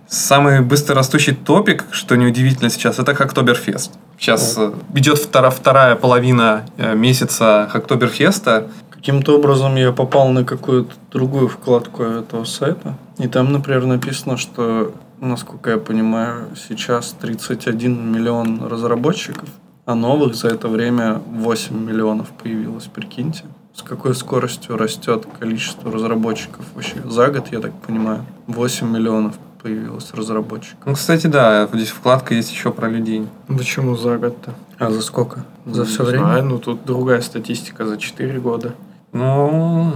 [0.06, 3.92] Самый быстрорастущий топик, что неудивительно сейчас, это Хактоберфест.
[4.16, 8.68] Сейчас э, идет втора- вторая половина месяца Хактоберфеста.
[8.90, 12.96] Каким-то образом я попал на какую-то другую вкладку этого сайта.
[13.18, 19.48] И там, например, написано, что, насколько я понимаю, сейчас 31 миллион разработчиков,
[19.86, 23.44] а новых за это время 8 миллионов появилось, прикиньте.
[23.74, 26.96] С какой скоростью растет количество разработчиков вообще?
[27.04, 30.78] За год, я так понимаю, 8 миллионов появилось разработчиков.
[30.86, 33.26] Ну, кстати, да, здесь вкладка есть еще про людей.
[33.48, 34.54] Почему за год-то?
[34.78, 35.44] А за сколько?
[35.66, 36.24] За Не все время?
[36.24, 38.74] знаю, ну тут другая статистика за 4 года.
[39.12, 39.92] Ну,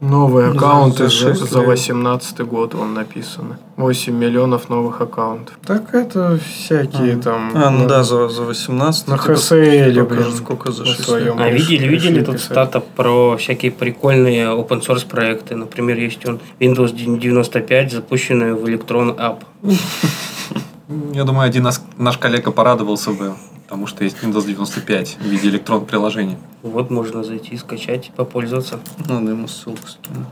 [0.00, 1.68] Новые аккаунты за за, шесть за лет.
[1.68, 3.58] 18 год вон написано.
[3.76, 5.54] 8 миллионов новых аккаунтов.
[5.66, 7.18] Так это всякие А.
[7.22, 7.52] там...
[7.54, 9.08] А, ну на- да, за, за 18.
[9.08, 11.38] На типа, столько блин, сколько за на 6 своем.
[11.38, 12.50] А видели, видели тут писать.
[12.50, 15.54] стата про всякие прикольные open source проекты.
[15.54, 19.40] Например, есть он Windows 95, запущенный в Electron App.
[21.12, 23.34] я думаю, один наш, наш коллега порадовался бы,
[23.70, 26.36] потому что есть Windows 95 в виде электронного приложения.
[26.64, 28.80] Вот можно зайти, скачать, попользоваться.
[29.08, 30.26] Надо ему ссылку скинуть.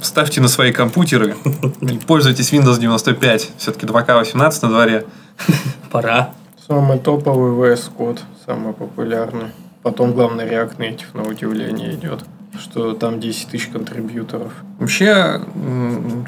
[0.00, 1.34] Ставьте на свои компьютеры
[1.80, 3.50] и пользуйтесь Windows 95.
[3.58, 5.06] Все-таки 2К18 на дворе.
[5.90, 6.34] Пора.
[6.68, 9.48] Самый топовый VS Code, самый популярный.
[9.82, 12.24] Потом, главное, React Native, на удивление, идет.
[12.56, 14.52] Что там 10 тысяч контрибьюторов.
[14.78, 15.40] Вообще,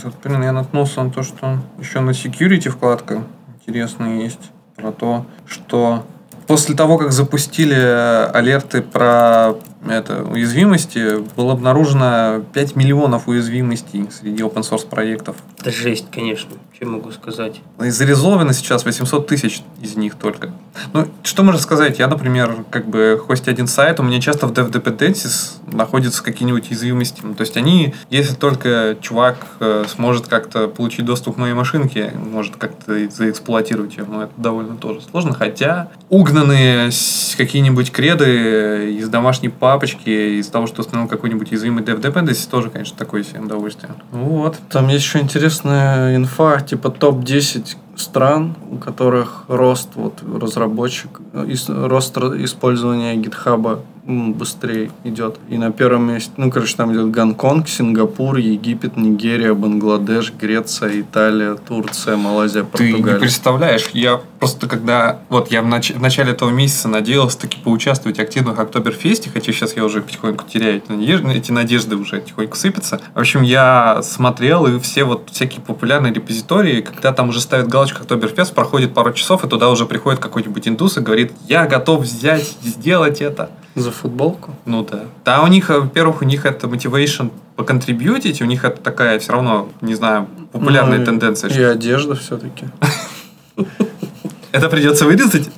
[0.02, 3.22] тут, блин, я наткнулся на то, что еще на security вкладка
[3.54, 6.04] интересная есть про то, что
[6.46, 9.54] после того, как запустили э, алерты про
[9.88, 15.36] это, уязвимости, было обнаружено 5 миллионов уязвимостей среди open source проектов.
[15.58, 16.50] Это жесть, конечно.
[16.74, 17.60] Что могу сказать?
[17.82, 20.50] И зарезолвено сейчас 800 тысяч из них только.
[20.92, 21.98] Ну, что можно сказать?
[21.98, 26.68] Я, например, как бы хостя один сайт, у меня часто в dev dependencies находятся какие-нибудь
[26.70, 27.22] уязвимости.
[27.22, 32.12] Ну, То есть они, если только чувак э, сможет как-то получить доступ к моей машинке,
[32.14, 35.32] может как-то заэксплуатировать ее, но это довольно тоже сложно.
[35.32, 36.90] Хотя угнанные
[37.36, 42.96] какие-нибудь креды из домашней папочки, из того, что установил какой-нибудь уязвимый dev dependencies, тоже, конечно,
[42.96, 43.92] такое себе удовольствие.
[44.10, 44.56] Вот.
[44.70, 52.16] Там есть еще интересная инфа, типа топ-10 стран, у которых рост вот разработчик, э, рост
[52.16, 55.36] использования гитхаба быстрее идет.
[55.48, 61.54] И на первом месте, ну, короче, там идет Гонконг, Сингапур, Египет, Нигерия, Бангладеш, Греция, Италия,
[61.54, 63.20] Турция, Малайзия, Ты не Португалия.
[63.20, 65.20] представляешь, я просто когда...
[65.28, 69.52] Вот я в, нач- в начале этого месяца надеялся таки поучаствовать активно в Октоберфесте, хотя
[69.52, 73.00] сейчас я уже потихоньку теряю эти надежды, эти надежды уже потихоньку сыпятся.
[73.14, 78.02] В общем, я смотрел, и все вот всякие популярные репозитории, когда там уже ставят галочку
[78.02, 82.56] Октоберфест, проходит пару часов, и туда уже приходит какой-нибудь индус и говорит, я готов взять
[82.62, 83.50] сделать это.
[83.76, 84.54] За футболку?
[84.64, 85.00] Ну да.
[85.24, 89.32] Да, у них, э, во-первых, у них это мотивейшн поконтрибьютить, у них это такая все
[89.32, 91.50] равно, не знаю, популярная Ну, и- тенденция.
[91.50, 92.66] И одежда все-таки.
[94.56, 95.50] Это придется вырезать?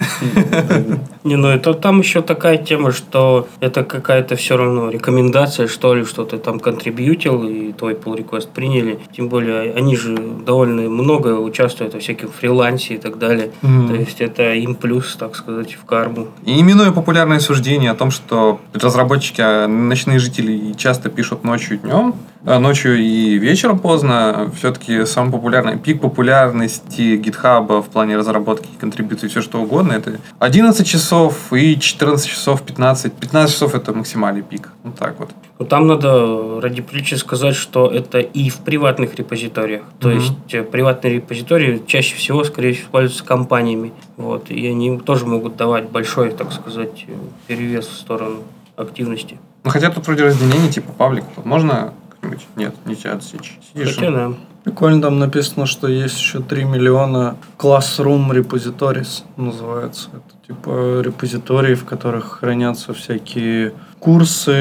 [1.24, 6.04] Не, ну это там еще такая тема, что это какая-то все равно рекомендация, что ли,
[6.04, 8.98] что ты там контрибьютил и твой pull request приняли.
[9.12, 13.50] Тем более, они же довольно много участвуют во всяких фрилансе и так далее.
[13.60, 16.28] То есть это им плюс, так сказать, в карму.
[16.44, 21.78] И именуя популярное суждение о том, что разработчики, а, ночные жители часто пишут ночью и
[21.78, 28.68] днем, а ночью и вечером поздно, все-таки самый популярный пик популярности GitHub в плане разработки
[28.88, 33.12] и контрибьюции, все что угодно, это 11 часов и 14 часов 15.
[33.12, 34.70] 15 часов это максимальный пик.
[34.82, 35.30] Вот так вот.
[35.58, 39.82] Ну, там надо ради приличия сказать, что это и в приватных репозиториях.
[40.00, 40.18] То Мгм.
[40.18, 43.92] есть э, приватные репозитории чаще всего, скорее всего, используются компаниями.
[44.16, 47.12] Вот, и они тоже могут давать большой, так сказать, э,
[47.46, 48.42] перевес в сторону
[48.76, 49.38] активности.
[49.64, 51.24] Ну, хотя тут вроде разделение типа паблик.
[51.44, 52.46] Можно как-нибудь?
[52.56, 53.58] Нет, нельзя отсечь.
[53.72, 54.32] Сидишь Хотя, да.
[54.68, 60.10] Прикольно, там написано, что есть еще 3 миллиона Classroom Repositories называется.
[60.12, 64.52] Это типа репозитории, в которых хранятся всякие курсы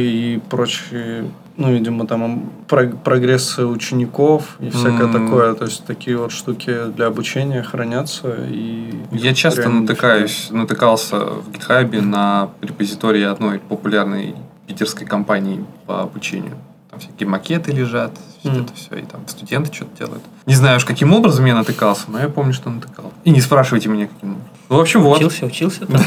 [0.00, 1.26] и прочие,
[1.58, 5.12] ну, видимо, там прог- прогрессы учеников и всякое М.
[5.12, 5.52] такое.
[5.54, 8.34] То есть такие вот штуки для обучения хранятся.
[8.48, 14.34] И Я часто натыкаюсь, натыкался в GitHub на репозитории одной популярной
[14.66, 16.54] питерской компании по обучению.
[16.90, 18.12] Там всякие макеты лежат,
[18.44, 18.64] всё Мгм.
[18.64, 20.22] это все, и там студенты что-то делают.
[20.46, 23.12] Не знаю уж, каким образом я натыкался, но я помню, что натыкал.
[23.24, 24.48] И не спрашивайте меня, каким образом.
[24.70, 25.18] Ну, в общем, вот.
[25.18, 26.00] Учился, учился там.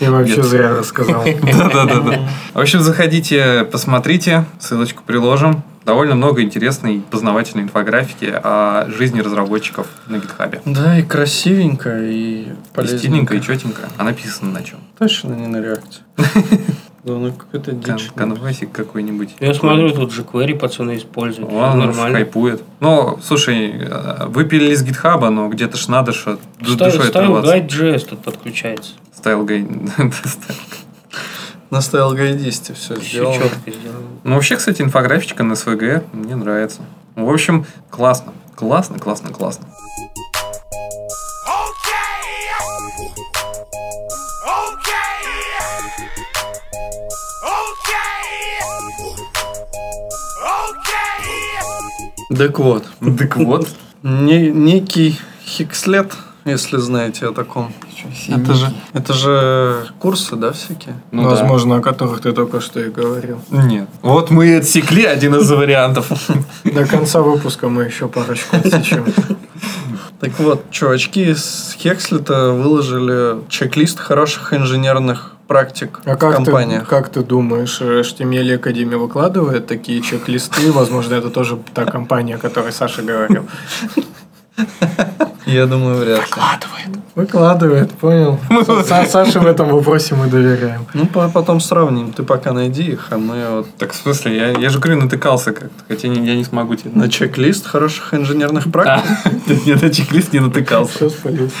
[0.00, 1.24] Я вообще зря рассказал.
[1.42, 2.28] Да-да-да.
[2.54, 5.62] В общем, заходите, посмотрите, ссылочку приложим.
[5.86, 10.60] Довольно много интересной и познавательной инфографики о жизни разработчиков на GitHub.
[10.66, 12.98] Да, и красивенько, и И полезненько.
[12.98, 13.82] стильненько, и четенько.
[13.96, 14.78] А написано на чем?
[14.98, 16.00] Точно не на React е.
[17.02, 18.10] Да, ну какая-то Кан- дичь.
[18.14, 19.36] Канвасик какой-нибудь.
[19.40, 21.50] Я смотрю, тут jQuery пацаны используют.
[21.50, 22.18] Он Нормально.
[22.18, 22.62] хайпует.
[22.80, 27.56] Ну, слушай, э, выпилили с GitHub а, но где-то ж надо что душой отрываться.
[27.56, 28.92] Guide.js тут подключается.
[29.14, 29.66] Стайл гайд.
[31.70, 33.34] На стайл-гайдисте все Все сделано.
[33.38, 34.00] четко сделано.
[34.24, 36.80] Ну, вообще, кстати, инфографичка на СВГ мне нравится.
[37.14, 38.32] В общем, классно.
[38.56, 39.66] Классно, классно, классно.
[52.40, 52.84] Так вот,
[53.18, 53.68] Так вот.
[54.02, 56.12] не- некий Хикслет,
[56.46, 57.70] если знаете о таком.
[58.28, 60.94] Это же, это же курсы, да, всякие?
[61.12, 61.28] Ну да.
[61.28, 63.42] Возможно, о которых ты только что и говорил.
[63.50, 63.88] Нет.
[64.00, 66.10] Вот мы и отсекли один из вариантов.
[66.64, 69.04] До конца выпуска мы еще парочку отсечем.
[70.20, 76.86] Так вот, чувачки с Хекслета выложили чек-лист хороших инженерных практик А в как ты, компаниях.
[76.88, 80.70] как ты думаешь, HTML Академия выкладывает такие чек-листы?
[80.72, 83.48] Возможно, это тоже та компания, о которой Саша говорил.
[85.46, 86.94] Я думаю, вряд ли.
[87.16, 88.38] Выкладывает, понял.
[88.50, 90.86] Са- Саше в этом вопросе мы доверяем.
[90.94, 92.12] Ну, по- потом сравним.
[92.12, 95.52] Ты пока найди их, а мы вот Так, в смысле, я, я же говорю, натыкался
[95.52, 96.92] как-то, хотя не- я не смогу тебе.
[96.94, 99.10] на чек-лист хороших инженерных практик.
[99.66, 100.92] Нет, на чек-лист не натыкался.
[100.94, 101.54] Все спалился.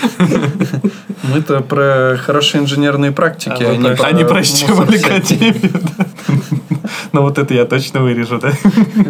[1.24, 3.70] Мы-то про хорошие инженерные практики, А
[4.06, 4.72] а, не про всякий.
[5.04, 5.72] Академию.
[7.12, 8.52] Ну, вот это я точно вырежу, да?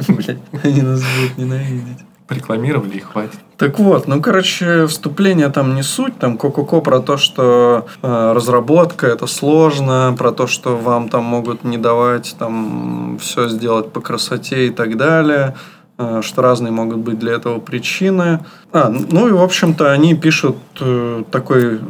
[0.09, 1.98] Блядь, Они нас будут ненавидеть.
[2.31, 3.40] Рекламировали и хватит.
[3.57, 9.07] Так вот, ну, короче, вступление там не суть, там ко-ко-ко про то, что э, разработка
[9.07, 14.69] это сложно, про то, что вам там могут не давать там все сделать по красоте
[14.69, 15.57] и так далее,
[15.99, 18.40] э, что разные могут быть для этого причины.
[18.73, 21.81] А, ну и, в общем-то, они пишут э, такой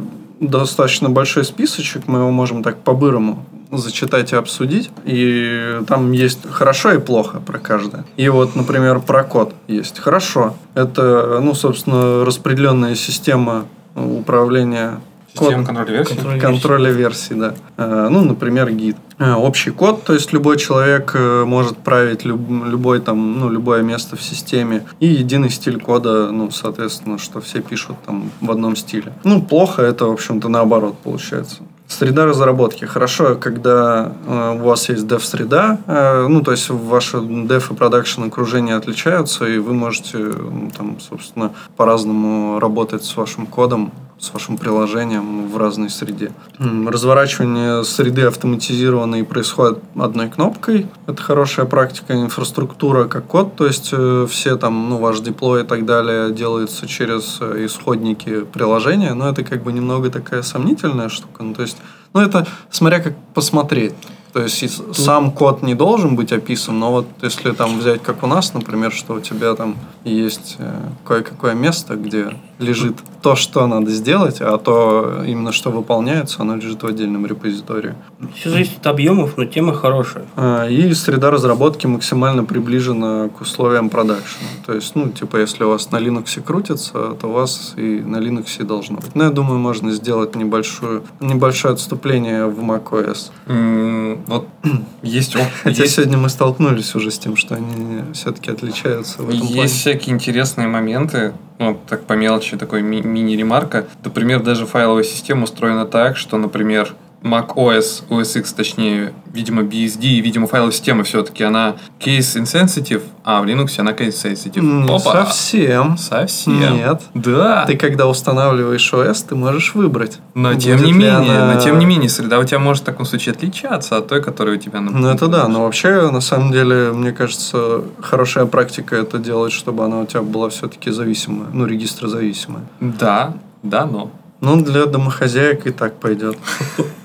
[0.41, 4.89] достаточно большой списочек, мы его можем так по-бырому зачитать и обсудить.
[5.05, 8.05] И там есть хорошо и плохо про каждое.
[8.17, 9.99] И вот, например, про код есть.
[9.99, 10.55] Хорошо.
[10.73, 14.99] Это, ну, собственно, распределенная система управления
[15.33, 15.65] Система кодом.
[15.65, 16.13] контроля версий?
[16.15, 16.45] Контроль версий.
[16.47, 17.53] Контроля версий, да.
[17.77, 18.97] Э, Ну, например, гид.
[19.19, 23.81] Э, Общий код, то есть любой человек э, может править люб- любой там, ну, любое
[23.81, 24.83] место в системе.
[24.99, 29.13] И единый стиль кода, ну, соответственно, что все пишут там в одном стиле.
[29.23, 31.57] Ну, плохо это, в общем-то, наоборот получается.
[31.87, 32.85] Среда разработки.
[32.85, 38.23] Хорошо, когда э, у вас есть dev-среда, э, ну, то есть ваши dev и продакшн
[38.23, 43.91] окружения отличаются, и вы можете, ну, там, собственно, по-разному работать с вашим кодом,
[44.21, 46.31] с вашим приложением в разной среде.
[46.59, 50.85] Разворачивание среды автоматизированной происходит одной кнопкой.
[51.07, 52.13] Это хорошая практика.
[52.13, 56.87] Инфраструктура как код, то есть э, все там, ну, ваш деплой и так далее делается
[56.87, 61.41] через э, исходники приложения, но это как бы немного такая сомнительная штука.
[61.41, 61.77] Ну, то есть,
[62.13, 63.93] ну, это смотря как посмотреть.
[64.33, 68.23] То есть с- сам код не должен быть описан, но вот если там взять, как
[68.23, 70.73] у нас, например, что у тебя там есть э,
[71.05, 76.81] кое-какое место, где лежит то, что надо сделать, а то именно что выполняется, оно лежит
[76.83, 77.93] в отдельном репозитории.
[78.35, 80.25] Все зависит от объемов, но тема хорошая.
[80.35, 84.47] А, И среда разработки максимально приближена к условиям продакшена.
[84.65, 88.17] То есть, ну, типа, если у вас на Linux крутится, то у вас и на
[88.17, 89.13] Linux должно быть.
[89.15, 93.31] Но я думаю, можно сделать небольшую, небольшое отступление в macOS.
[93.47, 94.47] М, вот
[95.03, 95.35] есть...
[95.35, 99.41] оп- Хотя есть- сегодня мы столкнулись уже с тем, что они все-таки отличаются в этом
[99.41, 99.67] Есть плане.
[99.69, 103.85] всякие интересные моменты, ну, так по мелочи, такой ми- мини-ремарка.
[104.03, 110.01] Например, даже файловая система устроена так, что, например, Mac OS, OS X, точнее, видимо, BSD
[110.05, 114.61] и, видимо, файловая система все-таки, она case insensitive, а в Linux она case sensitive.
[114.61, 115.25] Не Опа!
[115.25, 115.97] совсем.
[115.97, 116.59] Совсем.
[116.59, 117.01] Нет.
[117.13, 117.65] Да.
[117.67, 120.17] Ты когда устанавливаешь OS, ты можешь выбрать.
[120.33, 123.05] Но тем не менее, она- но тем не менее, среда у тебя может в таком
[123.05, 126.51] случае отличаться от той, которая у тебя на Ну, это да, но вообще, на самом
[126.51, 131.65] деле, мне кажется, хорошая практика это делать, чтобы она у тебя была все-таки зависимая, ну,
[131.65, 132.63] регистрозависимая.
[132.79, 134.09] Да, да, но.
[134.39, 136.35] Ну, для домохозяек и так пойдет.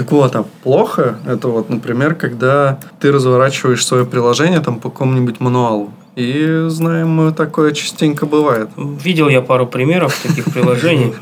[0.00, 5.40] Так вот, а плохо это вот, например, когда ты разворачиваешь свое приложение там по какому-нибудь
[5.40, 5.92] мануалу.
[6.16, 8.70] И знаем мы, такое частенько бывает.
[8.78, 11.16] Видел я пару примеров таких приложений.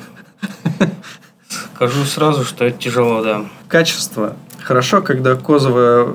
[1.75, 3.47] Скажу сразу, что это тяжело, да.
[3.67, 4.37] Качество.
[4.63, 6.11] Хорошо, когда козовая,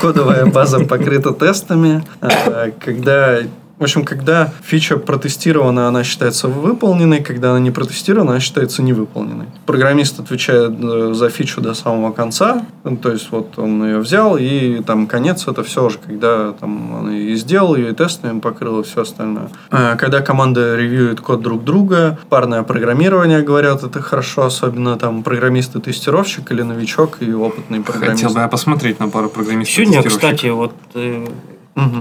[0.00, 3.40] кодовая база покрыта тестами, а, когда
[3.82, 9.46] в общем, когда фича протестирована, она считается выполненной, когда она не протестирована, она считается невыполненной.
[9.66, 14.36] Программист отвечает э, за фичу до самого конца, ну, то есть вот он ее взял,
[14.36, 18.82] и там конец это все уже, когда там он и сделал ее, и тестами покрыл,
[18.82, 19.48] и все остальное.
[19.72, 25.74] А, Когда команда ревьюет код друг друга, парное программирование, говорят, это хорошо, особенно там программист
[25.74, 28.22] и тестировщик, или новичок и опытный программист.
[28.22, 29.74] Хотел бы я посмотреть на пару программистов.
[29.74, 30.72] Сегодня, кстати, вот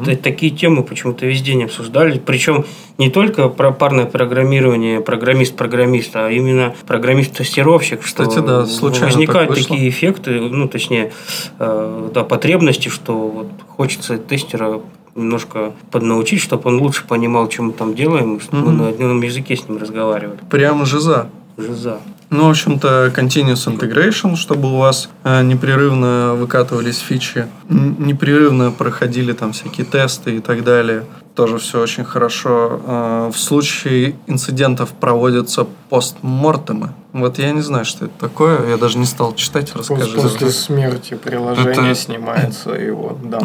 [0.05, 2.19] т- такие темы почему-то везде не обсуждали.
[2.23, 2.65] Причем
[2.97, 8.03] не только про парное программирование, программист-программист, а именно программист-тестировщик.
[8.03, 11.11] Что Кстати, да, случайно возникают такие эффекты, ну, точнее,
[11.59, 14.81] э, да, потребности, что вот хочется тестера
[15.15, 18.77] немножко поднаучить, чтобы он лучше понимал, что мы там делаем, чтобы мы Мгм.
[18.83, 20.39] на одном языке с ним разговаривали.
[20.49, 21.29] Прям жиза.
[21.57, 21.99] Жиза.
[22.31, 29.51] Ну, в общем-то, continuous integration, чтобы у вас э, непрерывно выкатывались фичи, непрерывно проходили там
[29.51, 31.03] всякие тесты и так далее.
[31.35, 32.81] Тоже все очень хорошо.
[32.85, 36.93] Э, в случае инцидентов проводятся постмортемы.
[37.11, 38.65] Вот я не знаю, что это такое.
[38.69, 39.75] Я даже не стал читать.
[39.75, 40.15] Расскажи.
[40.15, 43.41] После смерти приложение Это- снимается и вот, да.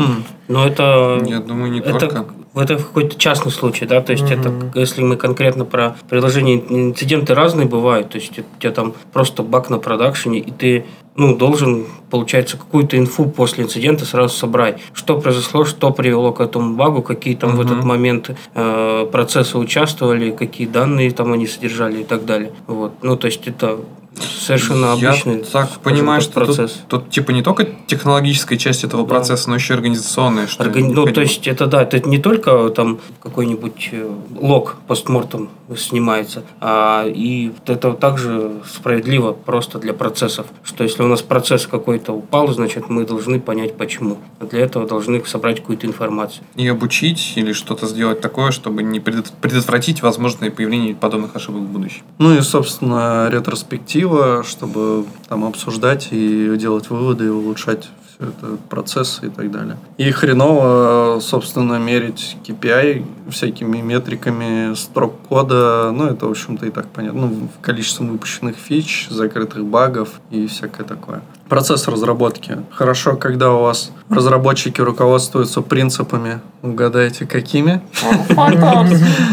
[0.46, 1.20] Но это...
[1.26, 2.26] Я думаю, не это, только.
[2.62, 4.72] Это какой-то частный случай, да, то есть это, Мгм.
[4.74, 9.70] если мы конкретно про приложение, инциденты разные бывают, то есть у тебя там просто баг
[9.70, 10.84] на продакшене, и ты
[11.18, 14.78] ну, должен, получается, какую-то инфу после инцидента сразу собрать.
[14.92, 17.72] Что произошло, что привело к этому багу, какие там в Мгм.
[17.72, 22.52] этот момент э, процессы участвовали, какие данные там они содержали и так далее.
[22.66, 22.92] Вот.
[23.02, 23.78] Ну, то есть это
[24.20, 29.08] совершенно обычный Я так понимаю, что тут, тут типа не только технологическая часть этого Да.
[29.08, 30.46] процесса, но еще и организационная.
[30.46, 34.08] Что Органи- Ну, то есть, это да, это не только там какой-нибудь э,
[34.40, 41.22] лог постмортом снимается, а и это также справедливо просто для процессов, что если у нас
[41.22, 44.18] процесс какой-то упал, значит, мы должны понять, почему.
[44.38, 46.44] А для этого должны собрать какую-то информацию.
[46.54, 51.72] И обучить или что-то сделать такое, чтобы не предот- предотвратить возможное появление подобных ошибок в
[51.72, 52.02] будущем.
[52.18, 59.26] Ну и, собственно, ретроспектива, чтобы там обсуждать и делать выводы и улучшать все это процессы
[59.26, 59.76] и так далее.
[59.98, 66.86] И хреново, собственно, мерить KPI всякими метриками строк кода, ну это, в общем-то, и так
[66.88, 67.26] понятно.
[67.26, 71.22] Ну, количеством выпущенных фич, закрытых багов и всякое такое.
[71.48, 72.58] Процесс разработки.
[72.72, 77.80] Хорошо, когда у вас разработчики руководствуются принципами, угадайте, какими?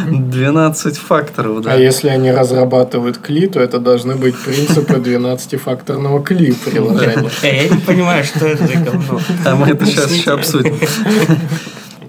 [0.07, 1.73] 12 факторов, да.
[1.73, 7.29] А если они разрабатывают кли, то это должны быть принципы 12-факторного кли приложения.
[7.41, 9.19] Э, Я не понимаю, что это за говно.
[9.45, 10.77] А мы это сейчас еще обсудим.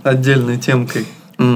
[0.02, 1.07] Отдельной темкой.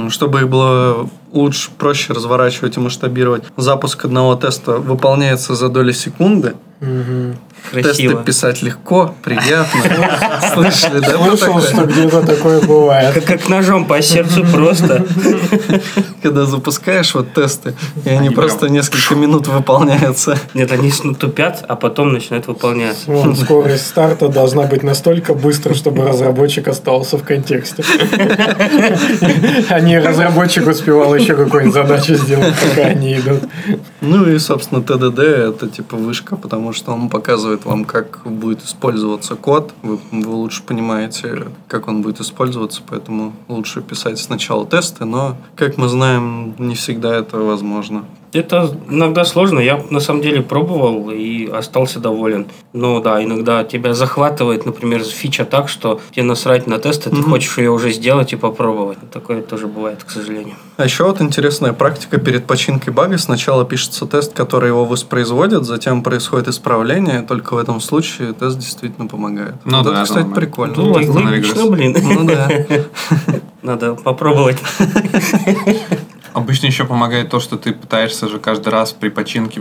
[0.08, 6.54] Чтобы их было лучше, проще разворачивать и масштабировать, запуск одного теста выполняется за доли секунды.
[6.80, 7.36] Мгм.
[7.72, 9.80] Тесты писать легко, приятно.
[10.54, 11.18] Слышали, да?
[11.36, 13.24] Слышал, что где-то такое бывает.
[13.24, 15.04] Как, ножом по сердцу просто.
[16.22, 17.74] Когда запускаешь вот тесты,
[18.04, 20.38] и они просто несколько минут выполняются.
[20.54, 23.10] Нет, они с- тупят, а потом начинают выполняться.
[23.34, 27.82] Скорость старта должна быть настолько быстрой, чтобы разработчик оставался в контексте.
[29.68, 33.42] А не разработчик успевал еще какую-нибудь задачу сделать, пока они идут.
[34.00, 39.36] Ну и, собственно, ТДД это типа вышка, потому что он показывает вам, как будет использоваться
[39.36, 39.74] код.
[39.82, 45.76] Вы, вы лучше понимаете, как он будет использоваться, поэтому лучше писать сначала тесты, но, как
[45.76, 48.04] мы знаем, не всегда это возможно.
[48.32, 49.58] Это иногда сложно.
[49.58, 52.46] Я на самом деле пробовал и остался доволен.
[52.72, 57.56] Но да, иногда тебя захватывает, например, фича так, что тебе насрать на тесты, ты хочешь
[57.58, 58.98] ее уже сделать и попробовать.
[59.10, 60.56] Такое тоже бывает, к сожалению.
[60.76, 63.18] А еще вот интересная практика перед починкой бага.
[63.18, 67.22] Сначала пишется тест, который его воспроизводит, затем происходит исправление.
[67.22, 69.54] Только в этом случае тест действительно помогает.
[69.64, 70.36] Ну вот да, это, кстати, нормально.
[70.36, 70.74] прикольно.
[70.76, 71.96] Ну, тест на логично, блин.
[72.00, 72.48] Ну да.
[73.62, 74.58] Надо попробовать.
[76.38, 79.60] Обычно еще помогает то, что ты пытаешься же каждый раз при починке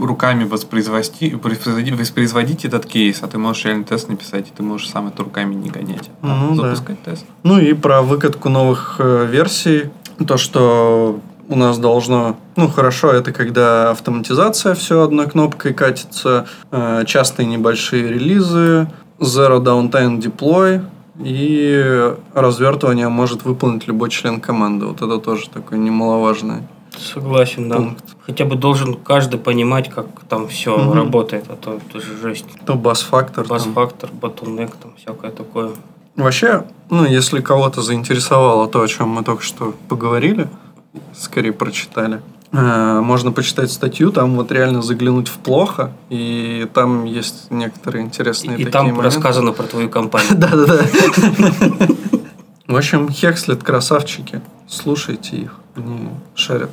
[0.00, 4.88] руками воспроизвести, воспроизводи- воспроизводить этот кейс, а ты можешь реально тест написать, и ты можешь
[4.88, 6.68] сам это руками не гонять, а Ну да.
[6.70, 7.26] запускать тест.
[7.42, 9.90] Ну и про выкатку новых э, версий.
[10.26, 12.36] То, что у нас должно...
[12.56, 18.88] Ну, хорошо, это когда автоматизация все одной кнопкой катится, э, частые небольшие релизы,
[19.18, 20.84] Zero Downtime Deploy
[21.18, 24.86] и развертывание может выполнить любой член команды.
[24.86, 26.66] Вот это тоже такое немаловажное.
[26.96, 27.76] Согласен, да.
[27.76, 28.04] Пункт.
[28.26, 30.92] Хотя бы должен каждый понимать, как там все Мгм.
[30.94, 32.46] работает, а то это же жесть.
[32.66, 33.46] То бас-фактор.
[33.46, 35.70] Бас-фактор, bottleneck, там всякое такое.
[36.16, 40.48] Вообще, ну, если кого-то заинтересовало то, о чем мы только что поговорили,
[41.16, 42.20] скорее прочитали,
[42.52, 48.64] можно почитать статью, там вот реально заглянуть в плохо, и там есть некоторые интересные И
[48.64, 49.04] такие там моменты.
[49.04, 50.32] рассказано про твою компанию.
[50.36, 50.84] Да-да-да.
[52.66, 54.40] В общем, Хекслет красавчики.
[54.66, 55.56] Слушайте их.
[55.74, 56.70] Они шарят.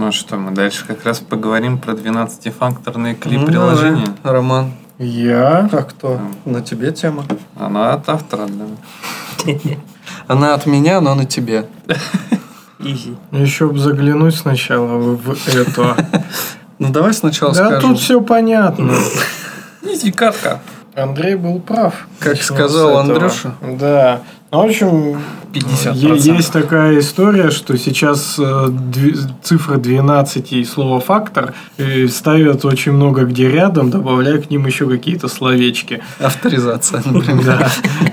[0.00, 4.06] Ну что, мы дальше как раз поговорим про 12-факторные Ну, клип-приложения.
[4.22, 4.72] давай, Роман.
[4.96, 5.68] Я?
[5.70, 6.18] А кто?
[6.46, 7.26] На тебе тема.
[7.54, 9.52] Она от автора, да.
[10.26, 11.66] Она от меня, но на тебе.
[12.78, 13.14] Изи.
[13.30, 15.96] Еще бы заглянуть сначала в это.
[16.78, 17.90] Ну, давай сначала Да скажем.
[17.90, 18.94] тут все понятно.
[19.82, 20.60] Изи катка.
[20.94, 21.92] Андрей был прав.
[22.20, 22.96] Как сказал.
[22.96, 23.52] Андрюша.
[23.78, 24.22] Да.
[24.52, 25.20] Ну, в общем,
[25.52, 25.94] 50%.
[25.94, 28.68] е- есть такая история, что сейчас э,
[29.42, 34.88] цифра 12 и слово фактор э, ставят очень много где рядом, добавляя к ним еще
[34.88, 36.02] какие-то словечки.
[36.18, 37.44] Авторизация, например.
[37.44, 37.70] Да.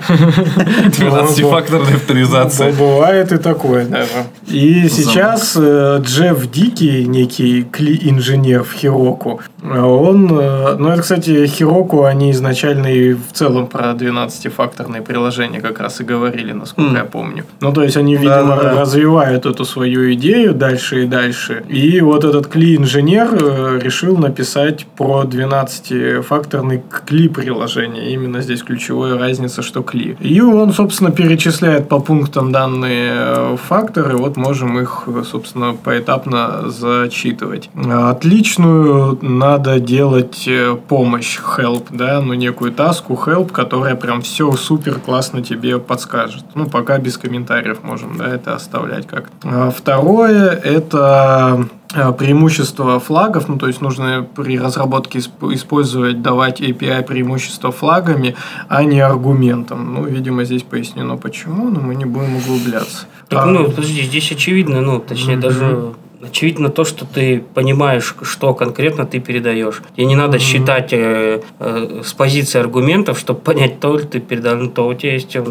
[0.08, 2.72] 12-факторная авторизация.
[2.72, 4.26] Бывает и такое даже.
[4.46, 10.26] И сейчас э, Джефф Дикий, некий кли-инженер в Хироку, он...
[10.26, 16.04] Ну, это, кстати, Хироку, они изначально и в целом про 12-факторные приложения как раз и
[16.28, 16.96] говорили, насколько М.
[16.96, 17.44] я помню.
[17.60, 18.80] Ну, то есть, они, видимо, Да-да-да.
[18.80, 21.64] развивают эту свою идею дальше и дальше.
[21.68, 28.12] И вот этот кли-инженер э, решил написать про 12-факторный кли-приложение.
[28.12, 30.16] Именно здесь ключевая разница, что кли.
[30.20, 34.16] И он, собственно, перечисляет по пунктам данные э, факторы.
[34.16, 37.70] Вот можем их, собственно, поэтапно зачитывать.
[37.90, 44.94] Отличную надо делать э, помощь help, да, ну некую таску help, которая прям все супер
[44.98, 45.78] классно тебе
[46.22, 46.44] подскажет.
[46.54, 49.30] Ну, пока без комментариев можем, да, это оставлять как.
[49.44, 56.60] А Второе, это э, преимущество флагов, ну то есть нужно при разработке исп- использовать, давать
[56.60, 58.36] API преимущество флагами,
[58.68, 59.94] а не аргументом.
[59.94, 63.06] Ну, видимо, здесь пояснено почему, но мы не будем углубляться.
[63.28, 65.40] Так, А, ну, подожди, здесь очевидно, ну, точнее, Мгм.
[65.42, 65.92] даже
[66.22, 69.82] очевидно то, что ты понимаешь, что конкретно ты передаешь.
[69.94, 74.66] Тебе не надо считать э, э, с позиции аргументов, чтобы понять, то ли ты передал,
[74.68, 75.44] то у тебя есть э,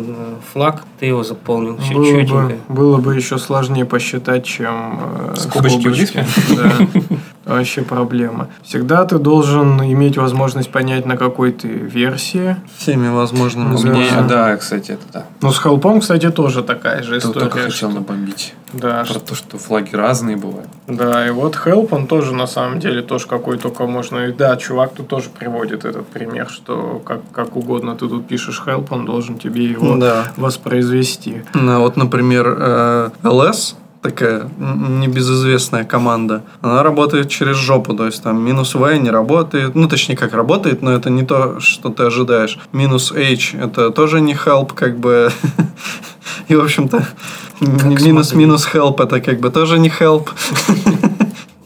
[0.51, 2.57] флаг, ты его заполнил, все было, бы, четенько.
[2.67, 4.99] было бы еще сложнее посчитать, чем
[5.33, 6.25] э, Скобочки?
[6.55, 6.71] Да.
[7.47, 8.49] Вообще проблема.
[8.63, 12.57] Всегда ты должен иметь возможность понять, на какой ты версии.
[12.77, 14.27] Всеми возможными Ну, У меня, способами.
[14.29, 15.25] да, кстати, это да.
[15.41, 17.39] Ну, с хелпом, кстати, тоже такая же Кто история.
[17.45, 18.53] только хотел что- набомбить.
[18.73, 20.67] Да, Про то, что флаги разные бывают.
[20.87, 24.25] Да, и вот Help, он тоже на самом деле тоже какой только можно.
[24.27, 28.61] И да, чувак тут тоже приводит этот пример, что как, как угодно ты тут пишешь
[28.65, 30.33] Help, он должен тебе его Да.
[30.35, 31.43] воспроизвести.
[31.53, 33.75] Ну, вот, например, э, LS,
[34.07, 39.89] такая небезызвестная команда, она работает через жопу, то есть там минус V не работает, ну,
[39.89, 42.57] точнее, как работает, но это не то, что ты ожидаешь.
[42.71, 45.29] Минус H это тоже не help, как бы,
[46.47, 47.05] и, в общем-то,
[47.59, 50.29] минус-минус help это как бы тоже не help.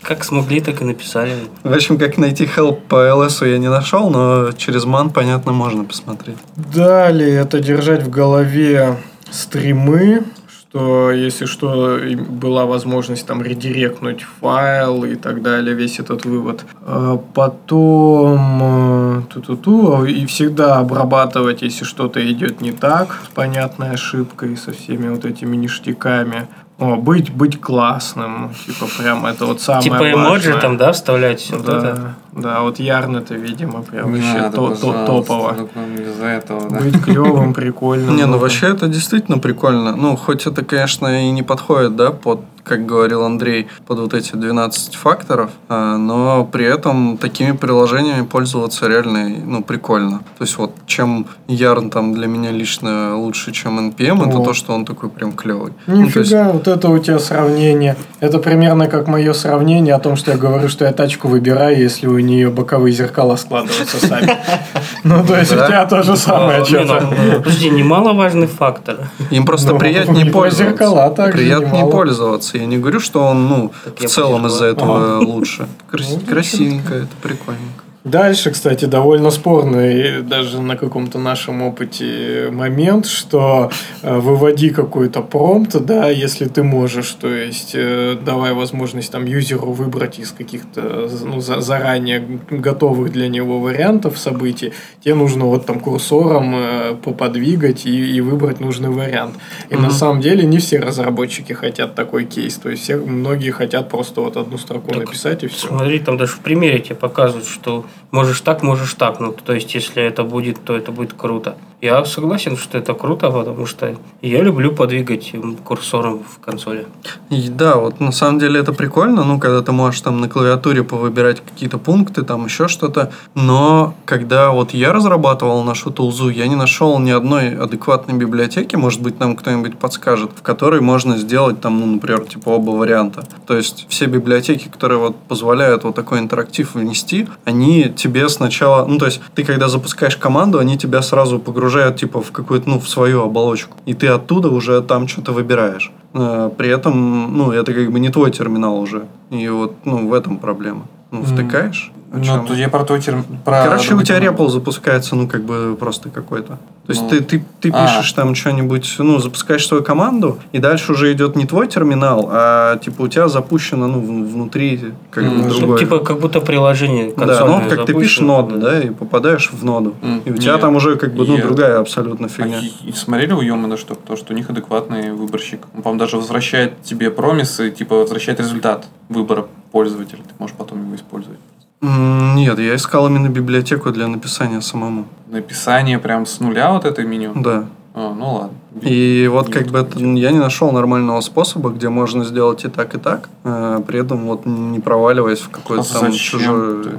[0.02, 1.36] Как смогли, так и написали.
[1.64, 5.86] В общем, как найти help по LS я не нашел, но через ман, понятно, можно
[5.86, 6.36] посмотреть.
[6.56, 8.98] Далее, это держать в голове
[9.30, 10.26] стримы,
[10.72, 12.00] что если что,
[12.30, 16.64] была возможность там редиректнуть файл и так далее, весь этот вывод.
[16.86, 24.56] А Потом э, ту-ту-ту, и всегда обрабатывать, если что-то идет не так, с понятной ошибкой,
[24.56, 26.48] со всеми вот этими ништяками.
[26.80, 30.62] О, быть, быть классным, типа прям это вот самое типа эмоджи важное.
[30.62, 31.78] там, да, вставлять все вот Да.
[31.78, 32.16] это.
[32.34, 35.56] Да, вот Ярн это, видимо, прям Не вообще надо, то- то- топово.
[35.76, 36.80] ну, из-за этого, да.
[36.80, 38.16] Быть клевым, прикольным.
[38.16, 39.96] Не, ну ну, вообще это действительно прикольно.
[39.96, 44.36] Ну, хоть это, конечно, и не подходит, да, под, как говорил Андрей, под вот эти
[44.36, 50.20] 12 факторов, а, но при этом такими приложениями пользоваться реально, ну, прикольно.
[50.38, 54.44] То есть вот чем Ярн там для меня лично лучше, чем NPM, это О.
[54.46, 55.74] то, что он такой прям клевый.
[55.88, 57.98] Ну, то есть- Нифига, вот это у тебя сравнение.
[58.22, 62.08] Это примерно как мое сравнение о том, что я говорю, что я тачку выбираю, если
[62.08, 64.38] у нее боковые зеркала складываются сами.
[65.04, 67.02] Ну, то есть у тебя то же самое Не, что-то.
[67.02, 69.10] ну, Подожди, немаловажный фактор.
[69.32, 71.28] Им просто Ну, приятнее пользоваться.
[71.32, 72.58] приятнее пользоваться.
[72.58, 75.68] Я не говорю, что он, ну, в целом из-за этого лучше.
[75.90, 77.84] Крас- Ну, Красивенько, это прикольненько.
[78.04, 83.70] Дальше, кстати, довольно спорный даже на каком-то нашем опыте момент, что
[84.02, 89.72] э, выводи какой-то промпт, да, если ты можешь, то есть э, давай возможность там юзеру
[89.72, 95.80] выбрать из каких-то ну, за- заранее готовых для него вариантов событий, тебе нужно вот там
[95.80, 99.36] курсором э, поподвигать и, и выбрать нужный вариант.
[99.70, 99.92] И на Мгм.
[99.92, 104.38] самом деле не все разработчики хотят такой кейс, то есть все, многие хотят просто вот
[104.38, 105.68] одну строку Так, написать и все.
[105.68, 109.20] Смотри, там даже в примере тебе показывают, что можешь так, можешь так.
[109.20, 111.58] Ну, то есть, если это будет, то это будет круто.
[111.82, 116.86] Я согласен, что это круто, потому что я люблю подвигать курсором в консоли.
[117.32, 120.84] И да, вот на самом деле это прикольно, ну, когда ты можешь там на клавиатуре
[120.84, 126.56] повыбирать какие-то пункты, там еще что-то, но когда вот я разрабатывал нашу тулзу, я не
[126.56, 131.80] нашел ни одной адекватной библиотеки, может быть, нам кто-нибудь подскажет, в которой можно сделать там,
[131.80, 133.24] ну, например, типа оба варианта.
[133.48, 139.00] То есть все библиотеки, которые вот позволяют вот такой интерактив внести, они тебе сначала, ну,
[139.00, 142.88] то есть ты когда запускаешь команду, они тебя сразу погружают типа в какую-то, ну, в
[142.88, 145.92] свою оболочку, и ты оттуда уже там что-то выбираешь.
[146.14, 149.04] Э, При этом, ну, это как бы не твой терминал уже.
[149.30, 150.82] И вот, ну, в этом проблема.
[151.12, 151.92] Ну, втыкаешь.
[152.14, 155.78] Ну, тут я про твой терм- про Короче, у тебя REPL запускается, ну, как бы
[155.80, 156.58] просто какой-то.
[156.92, 157.86] То есть Ну, ты, ты, ты а.
[157.88, 162.78] пишешь там что-нибудь, ну, запускаешь свою команду, и дальше уже идет не твой терминал, а
[162.78, 165.30] типа у тебя запущено, ну, внутри как бы.
[165.30, 165.80] Ну, другое.
[165.80, 168.42] типа, как будто приложение да, ну, как ты пишешь запущено.
[168.42, 169.94] ноду, да, и попадаешь в ноду.
[170.02, 172.60] М, И у тебя не, там уже как бы, ну, я- другая абсолютно А фигня.
[172.60, 175.62] и- и смотрели у Йомана, что, то, что у них адекватный выборщик.
[175.76, 180.18] Он, по-моему, даже возвращает тебе промисы, типа возвращает результат выбора пользователя.
[180.20, 181.40] Ты можешь потом его использовать.
[181.82, 185.06] Нет, я искал именно библиотеку для написания самому.
[185.28, 187.32] Написание прям с нуля вот это меню.
[187.36, 187.66] Да.
[187.94, 188.58] А, ну ладно.
[188.82, 192.96] И вот как бы это, я не нашел нормального способа, где можно сделать и так,
[192.96, 196.84] и так, э, при этом вот не проваливаясь в какой-то А там чужой...
[196.84, 196.90] ты?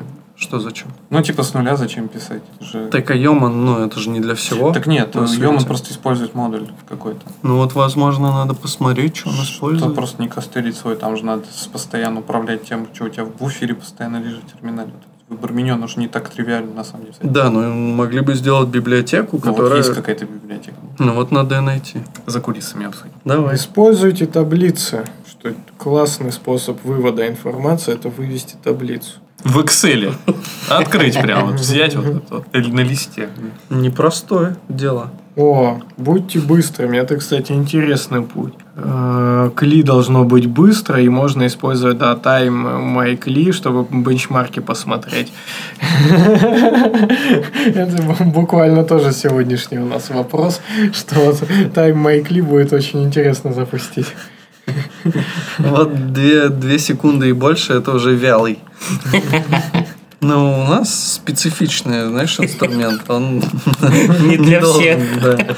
[0.43, 0.89] Что зачем?
[1.11, 2.43] Ну, типа с нуля зачем писать?
[2.57, 4.73] Это же- Так а Йоман, ну это же не для всего.
[4.73, 5.15] Так нет.
[5.15, 7.21] Йоман просто использует модуль какой-то.
[7.43, 9.95] Ну вот, возможно, надо посмотреть, что он Что использует.
[9.95, 13.75] просто не костылить свой, там же надо постоянно управлять тем, что у тебя в буфере
[13.77, 14.91] постоянно лежит в терминале.
[14.91, 17.17] Вот Выбор меню, он же не так тривиально на самом деле.
[17.23, 19.79] Да, ну могли бы сделать библиотеку, Ну, вот которая...
[19.79, 20.77] есть какая-то библиотека.
[20.99, 22.01] Ну вот надо и найти.
[22.27, 23.13] За кулисами обсудим.
[23.25, 23.55] Давай.
[23.55, 25.05] Используйте таблицы.
[25.31, 29.21] Что классный способ вывода информации это вывести таблицу.
[29.45, 30.15] В Excel.
[30.69, 32.47] Открыть прямо, взять вот это вот.
[32.53, 33.29] Или на листе.
[33.71, 35.11] Непростое дело.
[35.35, 36.99] О, будьте быстрыми.
[36.99, 38.53] Это, кстати, интересный путь.
[38.77, 45.33] Э, Кли должно быть быстро, и можно использовать да, Time My Kli, чтобы бенчмарки посмотреть.
[47.65, 50.61] Это бу- буквально тоже сегодняшний у нас вопрос,
[50.93, 51.17] что
[51.75, 54.07] Time My Kli будет очень интересно запустить.
[55.59, 58.59] Вот две, две секунды и больше, это уже вялый.
[60.25, 63.03] Ну, у нас специфичный, знаешь, инструмент.
[63.09, 63.39] Он
[64.21, 65.57] Не для должен, всех.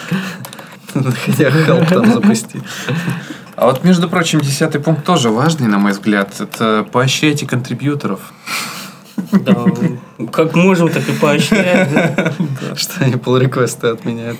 [1.26, 2.62] Хотя help там запусти.
[3.56, 6.40] А вот, между прочим, десятый пункт тоже важный, на мой взгляд.
[6.40, 8.32] Это поощряйте контрибьюторов.
[9.32, 9.66] Да,
[10.32, 12.34] как можем, так и поощряем.
[12.74, 14.38] Что они pull реквесты отменяют.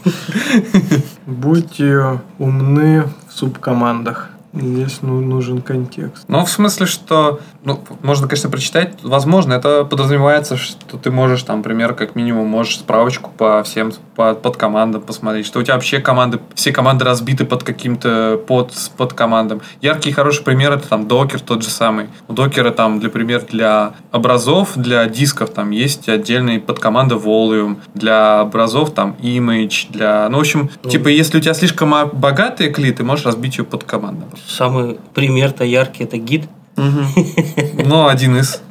[1.26, 4.30] Будьте умны в субкомандах.
[4.54, 6.24] Здесь ну, нужен контекст.
[6.28, 7.40] Ну, в смысле, что...
[7.64, 8.94] Ну, можно, конечно, прочитать.
[9.02, 14.34] Возможно, это подразумевается, что ты можешь, там, например, как минимум, можешь справочку по всем по,
[14.34, 19.12] под командам посмотреть, что у тебя вообще команды, все команды разбиты под каким-то под, под
[19.12, 19.60] командам.
[19.80, 22.06] Яркий и хороший пример это там докер тот же самый.
[22.28, 28.42] У докера там, для пример, для образов, для дисков там есть отдельные подкоманда volume, для
[28.42, 30.28] образов там image, для...
[30.28, 30.90] Ну, в общем, Ну.
[30.90, 34.28] типа, если у тебя слишком богатые кли, ты можешь разбить ее под командам.
[34.46, 36.48] Самый пример-то яркий это гид.
[37.86, 38.62] Ну, один из.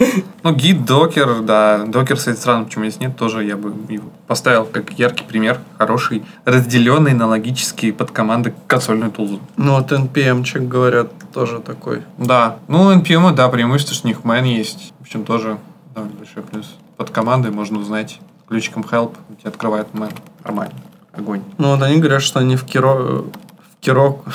[0.41, 1.85] Ну, гид, докер, да.
[1.85, 5.59] Докер, кстати, странно, почему здесь нет, тоже я бы его поставил как яркий пример.
[5.77, 9.39] Хороший, разделенный на логические подкоманды консольную тулзу.
[9.55, 12.01] Ну, вот NPM-чик, говорят, тоже такой.
[12.17, 12.57] Да.
[12.67, 14.93] Ну, NPM, да, преимущество, что у них man есть.
[14.99, 15.57] В общем, тоже
[15.93, 16.75] довольно большой плюс.
[16.97, 20.11] Под командой можно узнать ключиком help, у тебя открывает мэн.
[20.43, 20.73] Нормально.
[21.13, 21.41] Огонь.
[21.57, 23.23] Ну, вот они говорят, что они в Киро...
[23.23, 24.25] В Кироку...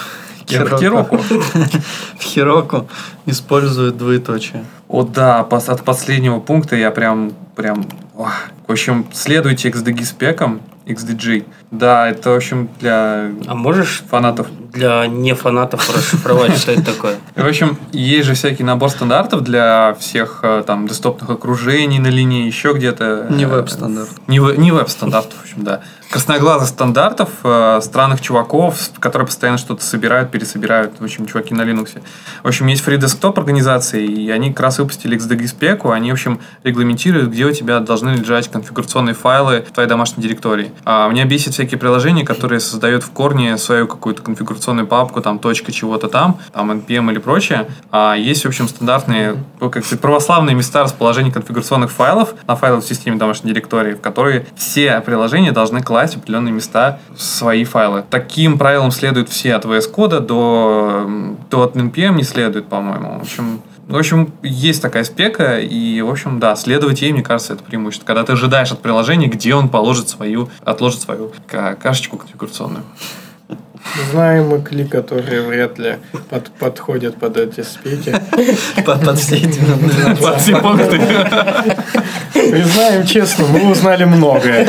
[0.49, 1.19] В Кироку.
[2.19, 2.89] В Хироку
[3.27, 4.65] используют двоеточие.
[4.89, 7.85] О, да, от последнего пункта я прям, прям,
[8.15, 11.45] в общем, следуйте XDG спекам, XDG.
[11.71, 14.47] Да, это, в общем, для А можешь фанатов.
[14.73, 17.17] для не фанатов расшифровать, что это такое?
[17.37, 22.47] В общем, есть же всякий набор стандартов для всех э, там десктопных окружений на линии,
[22.47, 23.27] еще где-то.
[23.29, 24.09] Не Э, веб-стандарт.
[24.29, 25.83] Не, ве- не веб-стандартов, в общем, да.
[26.11, 32.01] Красноглазых стандартов, э, странных чуваков, которые постоянно что-то собирают, пересобирают, в общем, чуваки на Linux.
[32.43, 36.15] В общем, есть free desktop организации, и они как раз выпустили XDG спеку, они, в
[36.15, 40.73] общем, регламентируют, где у тебя должны лежать конфигурационные файлы в твоей домашней директории.
[40.87, 45.73] А меня бесит всякие приложения, которые создают в корне свою какую-то конфигурационную папку, там, точка
[45.73, 47.69] чего-то там, там, npm или прочее.
[47.91, 52.83] А есть, в общем, стандартные, ну, как сказать, православные места расположения конфигурационных файлов на файловой
[52.83, 58.05] системе домашней директории, в которые все приложения должны класть в определенные места в свои файлы.
[58.09, 61.09] Таким правилам следуют все от VS Code до,
[61.51, 63.19] до от npm не следует, по-моему.
[63.19, 67.55] В общем, в общем, есть такая спека, и, в общем, да, следовать ей, мне кажется,
[67.55, 68.07] это преимущество.
[68.07, 72.85] Когда ты ожидаешь от приложения, где он положит свою, отложит свою ка- кашечку конфигурационную.
[74.11, 75.97] Знаем мы кли, которые вряд ли
[76.29, 78.15] под- подходят под эти спеки.
[78.85, 79.59] Под, под все эти...
[80.23, 81.01] Под все пункты.
[82.51, 84.67] Признаем честно, мы узнали многое.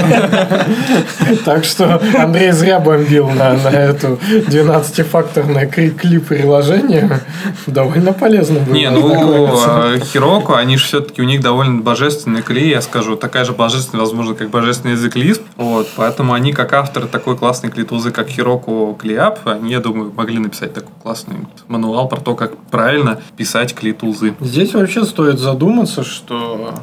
[1.46, 7.22] Так что Андрей зря бомбил на, на эту 12-факторное кли- кли-приложение.
[7.68, 8.74] Довольно полезно было.
[8.74, 13.54] Не, ну, Хироку, они же все-таки, у них довольно божественный клей, я скажу, такая же
[13.54, 15.42] божественная, возможно, как божественный язык Lisp.
[15.58, 20.40] Вот, поэтому они, как авторы такой классной клитузы, как Хироку Клиап, они, я думаю, могли
[20.40, 24.36] написать такой классный мануал про то, как правильно писать клитузы.
[24.40, 26.74] Здесь вообще стоит задуматься, что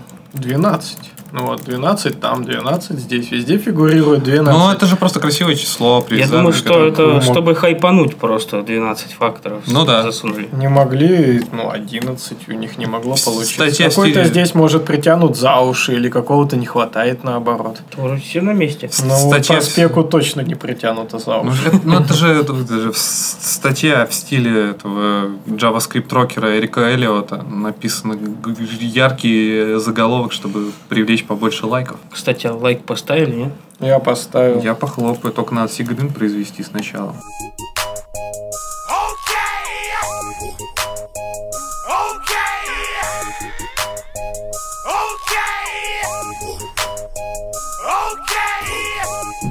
[0.40, 0.96] 12.
[1.38, 4.58] Ну вот, 12 там, 12 здесь, везде фигурирует 12.
[4.58, 6.02] Ну, это же просто красивое число.
[6.10, 10.02] Я думаю, что это мог- чтобы хайпануть просто 12 факторов Ну да.
[10.02, 10.48] засунули.
[10.52, 13.66] Не могли, ну, 11 у них не могло получиться.
[13.88, 17.82] Какой-то стиле- здесь может притянут за уши или какого-то не хватает наоборот.
[17.94, 18.88] Тоже все на месте.
[18.90, 21.80] Статья по спеку точно не притянуто за Ну, уши.
[21.84, 22.46] ну, это же,
[22.94, 27.42] статья в стиле этого JavaScript рокера Эрика Эллиота.
[27.42, 28.16] Написано
[28.80, 31.98] яркий заголовок, чтобы привлечь побольше лайков.
[32.10, 33.52] Кстати, а лайк поставили, нет?
[33.80, 34.62] Я поставил.
[34.62, 37.14] Я похлопаю, только надо сигрин произвести сначала.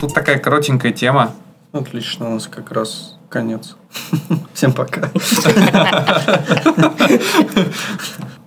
[0.01, 1.31] Тут такая коротенькая тема.
[1.71, 3.75] Отлично, у нас как раз конец.
[4.53, 5.09] Всем пока.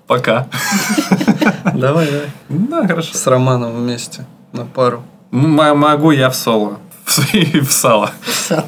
[0.07, 0.49] Пока.
[1.79, 2.27] Давай, давай.
[2.49, 3.15] Да, хорошо.
[3.15, 5.03] С Романом вместе на пару.
[5.31, 6.79] М- могу я в соло.
[7.07, 8.11] В, в сало.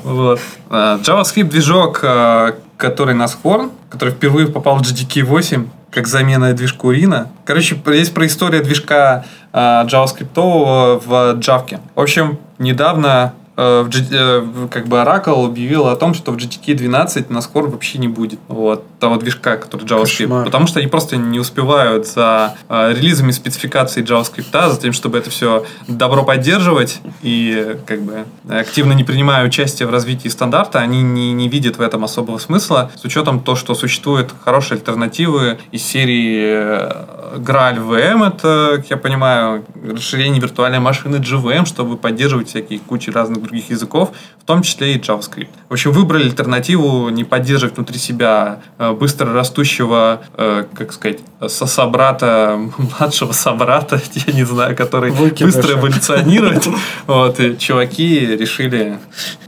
[0.05, 0.41] Вот.
[0.71, 6.53] А, JavaScript движок, а, который на Scorn, который впервые попал в GDK 8 как замена
[6.53, 7.29] движку Рина.
[7.45, 11.81] Короче, здесь про историю движка а, JavaScript в Java.
[11.97, 16.37] В общем, недавно э, в G- э, как бы Oracle объявил о том, что в
[16.37, 18.39] GTK 12 на Scorn вообще не будет.
[18.49, 20.29] Вот того движка, который JavaScript.
[20.29, 20.45] Кошмар.
[20.45, 25.31] Потому что они просто не успевают за э, релизами спецификаций JavaScript, за тем, чтобы это
[25.31, 31.33] все добро поддерживать и как бы активно не принимая участие в развитии стандарта, они не,
[31.33, 36.45] не видят в этом особого смысла, с учетом то, что существуют хорошие альтернативы из серии
[36.45, 43.11] э, Graal VM, это, как я понимаю, расширение виртуальной машины GVM, чтобы поддерживать всякие кучи
[43.11, 45.49] разных других языков, в том числе и JavaScript.
[45.69, 51.19] В общем, выбрали альтернативу не поддерживать внутри себя э, быстро растущего, э, как сказать,
[51.49, 52.59] со собрата,
[52.99, 55.59] младшего собрата, я не знаю, который Выкидыша.
[55.59, 56.69] быстро эволюционирует.
[57.07, 58.99] Вот, и чуваки решили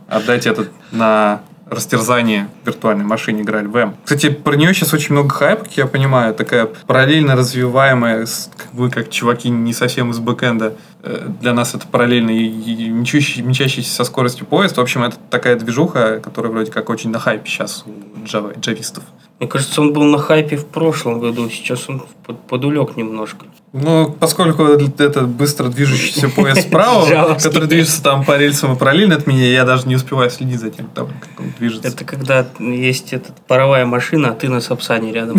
[0.08, 3.94] отдать этот на растерзание виртуальной машине Graal VM.
[4.04, 8.26] Кстати, про нее сейчас очень много хайпа, как я понимаю, такая параллельно развиваемая,
[8.56, 13.90] как вы, как чуваки не совсем из бэкэнда, э, для нас это параллельно и, мчащийся
[13.90, 14.76] со скоростью поезд.
[14.76, 19.04] В общем, это такая движуха, которая вроде как очень на хайпе сейчас у джава, джавистов.
[19.42, 23.46] Мне кажется, он был на хайпе в прошлом году, сейчас он под- подулег немножко.
[23.72, 29.26] Ну, поскольку это быстро движущийся поезд справа, который движется там по рельсам и параллельно от
[29.26, 31.88] меня, я даже не успеваю следить за тем, там, как он движется.
[31.88, 35.36] Это когда есть этот, паровая машина, а ты на Сапсане рядом?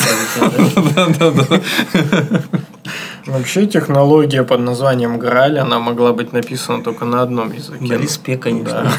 [0.96, 1.62] Да-да-да.
[3.26, 7.86] Вообще технология под названием Грааль, она могла быть написана только на одном языке.
[7.86, 8.92] На Лиспе, конечно.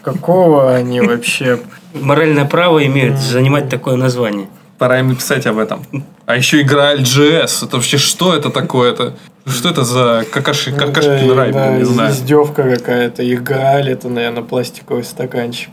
[0.00, 1.58] Какого они вообще...
[2.00, 4.46] Моральное право имеют занимать такое название.
[4.78, 5.84] Пора им написать об этом.
[6.26, 7.66] А еще игра LGS.
[7.66, 9.14] Это вообще что это такое-то?
[9.46, 12.12] Что это за какаши, какашкин рай, Да, не знаю.
[12.12, 13.22] Издевка какая-то.
[13.22, 15.70] Их грааль, это, наверное, пластиковый стаканчик.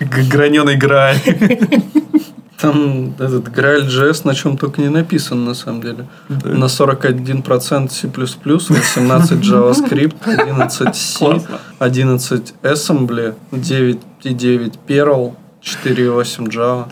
[0.00, 1.16] Граненый грай.
[2.60, 6.06] Там этот Graal JS на чем только не написан, на самом деле.
[6.28, 11.58] На 41% C++, 18 JavaScript, 11 C, Классно.
[11.78, 16.86] 11 Assembly, 9.9 Perl, 4.8 Java.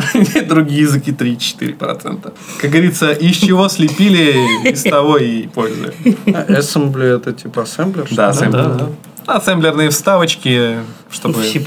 [0.48, 2.32] Другие языки 3-4%.
[2.60, 4.34] Как говорится, из чего слепили,
[4.70, 5.94] из того и пользуют.
[6.26, 8.06] А Assembly это типа ассемблер?
[8.10, 8.88] Да, ассемблер.
[9.28, 10.78] Ассемблерные вставочки,
[11.10, 11.44] чтобы...
[11.44, 11.60] C++.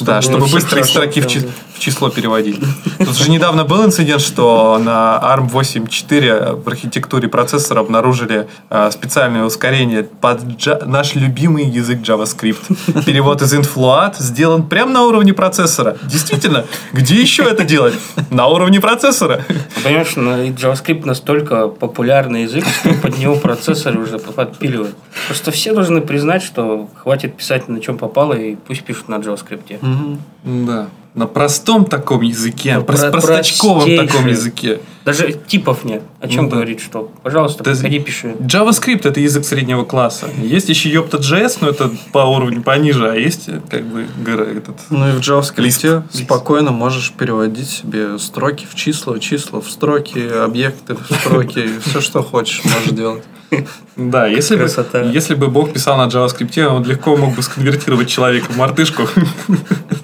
[0.00, 1.54] Да, чтобы быстрые строки в, чи- делали.
[1.74, 2.58] в число переводить.
[2.98, 9.44] Тут же недавно был инцидент, что на ARM 8.4 в архитектуре процессора обнаружили э, специальное
[9.44, 13.04] ускорение под джа- наш любимый язык JavaScript.
[13.04, 15.96] Перевод из Influat сделан прямо на уровне процессора.
[16.02, 17.94] Действительно, где еще это делать?
[18.30, 19.44] На уровне процессора.
[19.84, 24.96] Понимаешь, JavaScript настолько популярный язык, что под него процессоры уже подпиливают.
[25.26, 29.78] Просто все должны признать, что хватит писать на чем попало, и пусть пишут на JavaScript.
[29.80, 30.20] Мгм.
[30.66, 30.88] Да.
[31.14, 34.06] На простом таком языке, Ну, прос- про- простачковом простейшее.
[34.08, 34.80] таком языке.
[35.06, 36.02] Даже типов нет.
[36.20, 36.56] О чем Ну да.
[36.56, 37.10] говорить, что?
[37.22, 38.34] Пожалуйста, Да, приходи, пиши.
[38.40, 40.28] JavaScript это язык среднего класса.
[40.42, 45.12] Есть еще Yopta.js, но это по уровню пониже, а есть как бы этот Ну и
[45.12, 46.02] в JavaScript Lisp.
[46.12, 52.22] спокойно можешь переводить себе строки в числа, числа в строки, объекты в строки, все, что
[52.22, 53.24] хочешь, можешь делать.
[53.96, 54.68] Да, если бы,
[55.12, 59.08] если бы Бог писал на JavaScript, он легко мог бы сконвертировать человека в мартышку.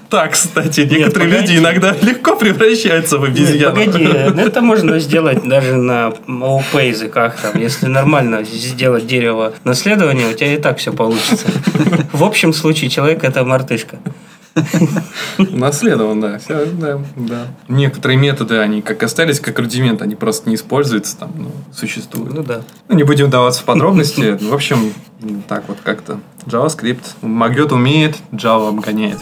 [0.08, 1.54] Так, кстати, некоторые погоди.
[1.54, 3.74] люди иногда легко превращаются в Нет, обезьяну.
[3.76, 7.36] погоди, ну это можно сделать даже на ООП языках.
[7.40, 11.46] Там, если нормально сделать дерево наследования, у тебя и так все получится.
[12.12, 14.00] В общем случае человек это мартышка.
[15.38, 16.38] Наследован, да.
[16.38, 17.46] Всё, да, да.
[17.68, 22.34] Некоторые методы, они как остались, как рудимент, они просто не используются, там, ну, существуют.
[22.34, 22.62] Ну да.
[22.88, 24.38] Ну, не будем вдаваться в подробности.
[24.40, 24.92] В общем,
[25.48, 26.20] так вот как-то.
[26.46, 27.02] JavaScript.
[27.22, 29.18] Могет умеет, Java обгоняет.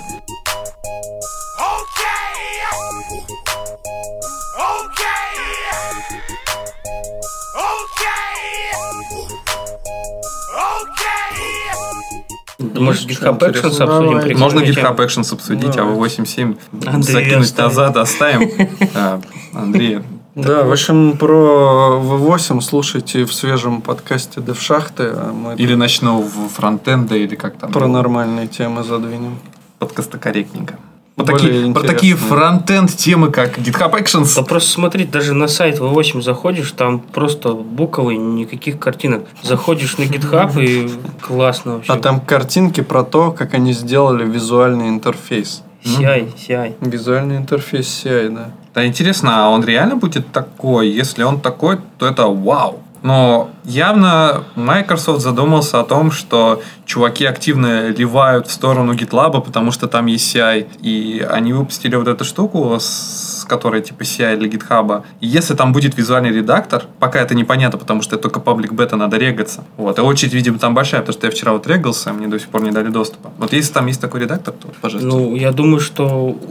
[12.80, 14.18] Может, Есть GitHub Actions обсудим?
[14.18, 14.34] Давай.
[14.34, 14.60] Можно.
[14.60, 15.94] GitHub Actions обсудить, а Давай.
[15.94, 18.50] в 8.7 Андрея закинуть назад, оставим.
[18.94, 19.20] Да,
[19.54, 20.00] Андрей,
[20.34, 26.48] Да, в общем, про V8 слушайте в свежем подкасте Девшахты, а мы или начну в
[26.48, 27.72] фронтенда, или как там.
[27.72, 29.38] про нормальные темы задвинем.
[29.78, 30.78] Подкаста корректненько.
[31.22, 34.34] Более такие, про такие фронтенд темы, как GitHub Actions.
[34.36, 39.24] Да просто смотри, даже на сайт V8 заходишь, там просто буковый, никаких картинок.
[39.42, 40.90] Заходишь на GitHub и
[41.20, 41.92] классно вообще.
[41.92, 45.62] А там картинки про то, как они сделали визуальный интерфейс.
[45.84, 46.74] CI, CI.
[46.80, 48.50] Визуальный интерфейс CI, да.
[48.74, 50.88] Да, интересно, а он реально будет такой?
[50.88, 52.80] Если он такой, то это вау.
[53.02, 59.88] Но явно Microsoft задумался о том, что чуваки активно ливают в сторону GitLab, потому что
[59.88, 60.66] там есть CI.
[60.82, 65.02] И они выпустили вот эту штуку, с которой типа CI для GitHub.
[65.20, 68.96] И если там будет визуальный редактор, пока это непонятно, потому что это только паблик бета,
[68.96, 69.64] надо регаться.
[69.76, 69.98] Вот.
[69.98, 72.62] И очередь, видимо, там большая, потому что я вчера вот регался, мне до сих пор
[72.62, 73.30] не дали доступа.
[73.38, 75.08] Вот если там есть такой редактор, то, пожалуйста.
[75.08, 76.04] Ну, я думаю, что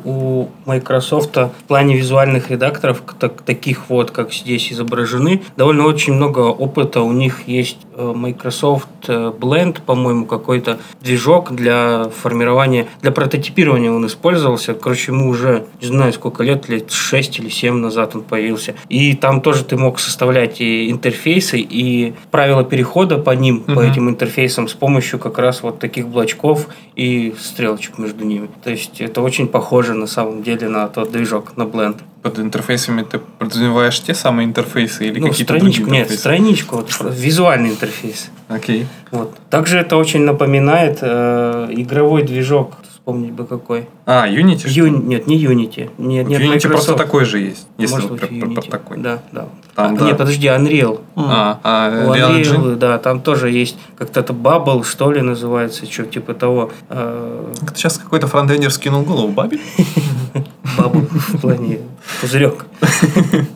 [0.03, 6.39] у Microsoft в плане визуальных редакторов, так- таких вот, как здесь изображены, довольно очень много
[6.39, 7.01] опыта.
[7.01, 14.05] У них есть э, Microsoft э, Blend, по-моему, какой-то движок для формирования, для прототипирования он
[14.05, 14.73] использовался.
[14.73, 18.75] Короче, ему уже, не знаю, сколько лет, лет 6 или 7 назад он появился.
[18.89, 23.79] И там тоже ты мог составлять и интерфейсы, и правила перехода по ним, по Мгм.
[23.81, 28.49] этим интерфейсам с помощью как раз вот таких блочков и стрелочек между ними.
[28.63, 31.97] То есть это очень похоже на самом деле на тот движок, на Blend.
[32.21, 36.19] Под интерфейсами ты подразумеваешь те самые интерфейсы или ну, какие-то страничку, другие нет, интерфейсы?
[36.19, 38.29] страничку, вот, визуальный интерфейс.
[38.49, 38.87] Окей.
[39.11, 39.33] Вот.
[39.49, 42.73] Также это очень напоминает э, игровой движок.
[43.09, 43.87] Вспомнить бы какой.
[44.05, 44.59] А, Unity?
[44.59, 44.69] что?
[44.69, 45.89] Юни- Нет, не Unity.
[45.97, 46.69] Нет, В нет, Unity Microsoft.
[46.69, 48.69] просто такой же есть, если Может вот быть, про- про- про Unity.
[48.69, 48.97] такой.
[48.99, 49.47] Да, да.
[49.75, 50.05] Там, А, да.
[50.05, 51.01] Нет, подожди, Unreal.
[51.15, 52.75] А, а У Real Unreal, Engine?
[52.75, 56.71] да, там тоже есть как-то это Bubble, что ли, называется, что типа того.
[56.89, 59.61] э, Как-то Сейчас какой-то фронтендер скинул голову Бабель?
[60.77, 61.79] Bubble в плане
[62.21, 62.65] пузырек.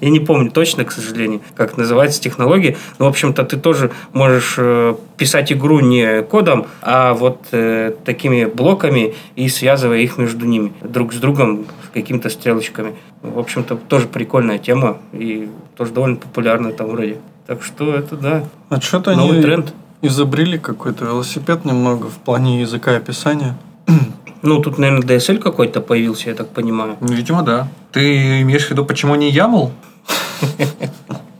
[0.02, 2.78] Я не помню точно, к сожалению, как называется технология.
[3.00, 8.46] Но, в общем-то, ты тоже можешь э, писать игру не кодом, а вот э, такими
[8.46, 12.96] блоками и связывая их между ними, друг с другом, какими-то стрелочками.
[13.22, 17.18] В общем-то, тоже прикольная тема и тоже довольно популярная там вроде.
[17.48, 19.74] Так что это, да, А что-то новый тренд.
[20.02, 23.56] изобрели какой-то велосипед немного в плане языка описания.
[24.44, 26.98] Ну, тут, наверное, DSL какой-то появился, я так понимаю.
[27.00, 27.70] Ну, Видимо, да.
[27.94, 29.72] Ты имеешь в виду, почему не YAML?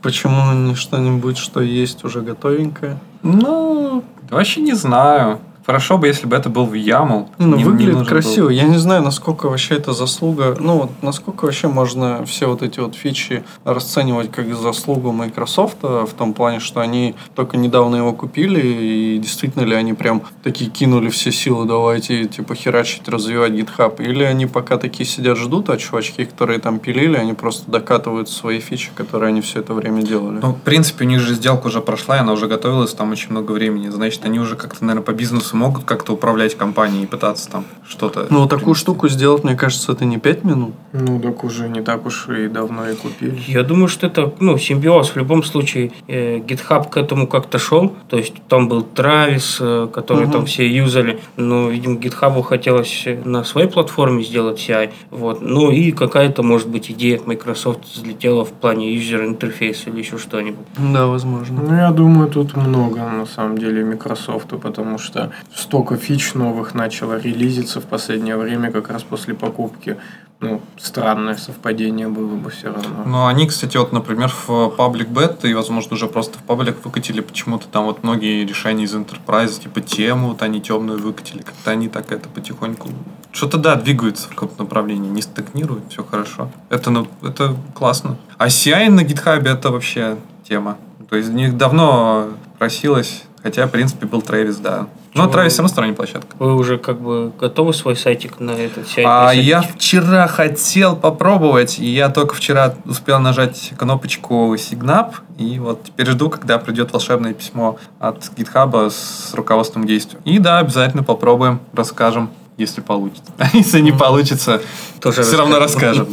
[0.02, 2.98] Почему не что-нибудь, что есть уже готовенькое?
[3.22, 5.38] Ну, вообще не знаю.
[5.66, 7.28] Хорошо бы, если бы это был в YAML.
[7.38, 8.44] Не, ну, Не- не выглядит нужен красиво.
[8.44, 8.50] был.
[8.50, 10.56] Я не знаю, насколько вообще это заслуга.
[10.60, 16.10] Ну, вот насколько вообще можно все вот эти вот фичи расценивать как заслугу Microsoft в
[16.16, 21.08] том плане, что они только недавно его купили, и действительно ли они прям такие кинули
[21.08, 26.24] все силы, давайте типа херачить, развивать GitHub, или они пока такие сидят, ждут, а чувачки,
[26.26, 30.40] которые там пилили, они просто докатывают свои фичи, которые они все это время делали.
[30.42, 33.30] Ну, в принципе, у них же сделка уже прошла, и она уже готовилась там очень
[33.30, 33.88] много времени.
[33.88, 38.26] Значит, они уже как-то, наверное, по бизнесу могут как-то управлять компанией и пытаться там что-то...
[38.30, 40.74] Ну, вот такую штуку сделать, мне кажется, это не 5 минут.
[40.92, 43.38] Ну, так уже не так уж и давно и купили.
[43.46, 45.10] Я думаю, что это ну, симбиоз.
[45.10, 47.92] В любом случае, э, GitHub к этому как-то шел.
[48.08, 50.32] То есть там был Травис, э, который Мгм.
[50.32, 51.20] там все юзали.
[51.36, 54.90] Но, видимо, GitHub хотелось на своей платформе сделать CI.
[55.10, 55.42] Вот.
[55.42, 60.18] Ну и какая-то, может быть, идея от Microsoft взлетела в плане юзер интерфейса или еще
[60.18, 60.66] что-нибудь.
[60.78, 61.62] Да, возможно.
[61.62, 67.18] Ну, я думаю, тут много, на самом деле, Microsoft, потому что столько фич новых начало
[67.18, 69.96] релизиться в последнее время, как раз после покупки.
[70.40, 73.04] Ну, странное совпадение было бы все равно.
[73.06, 77.20] Ну, они, кстати, вот, например, в Public Beta и, возможно, уже просто в Public выкатили
[77.20, 81.88] почему-то там вот многие решения из Enterprise, типа тему, вот они темную выкатили, как-то они
[81.88, 82.90] так это потихоньку...
[83.32, 86.50] Что-то, да, двигаются в каком-то направлении, не стагнируют, все хорошо.
[86.68, 88.16] Это, ну, это классно.
[88.36, 90.76] А CI на GitHub это вообще тема.
[91.08, 94.88] То есть, них давно просилось, хотя, в принципе, был Трэвис, да.
[95.14, 95.32] Но Чего?
[95.32, 96.36] Трэвис все равно сторонняя площадка.
[96.40, 99.04] Вы уже как бы готовы свой сайтик на этот CI?
[99.06, 105.84] А я вчера хотел попробовать, и я только вчера успел нажать кнопочку Signap, и вот
[105.84, 110.18] теперь жду, когда придет волшебное письмо от GitHub с руководством действия.
[110.24, 113.32] И да, обязательно попробуем, расскажем, если получится.
[113.38, 114.62] А если не получится,
[115.00, 116.08] Тоже все равно расскажем.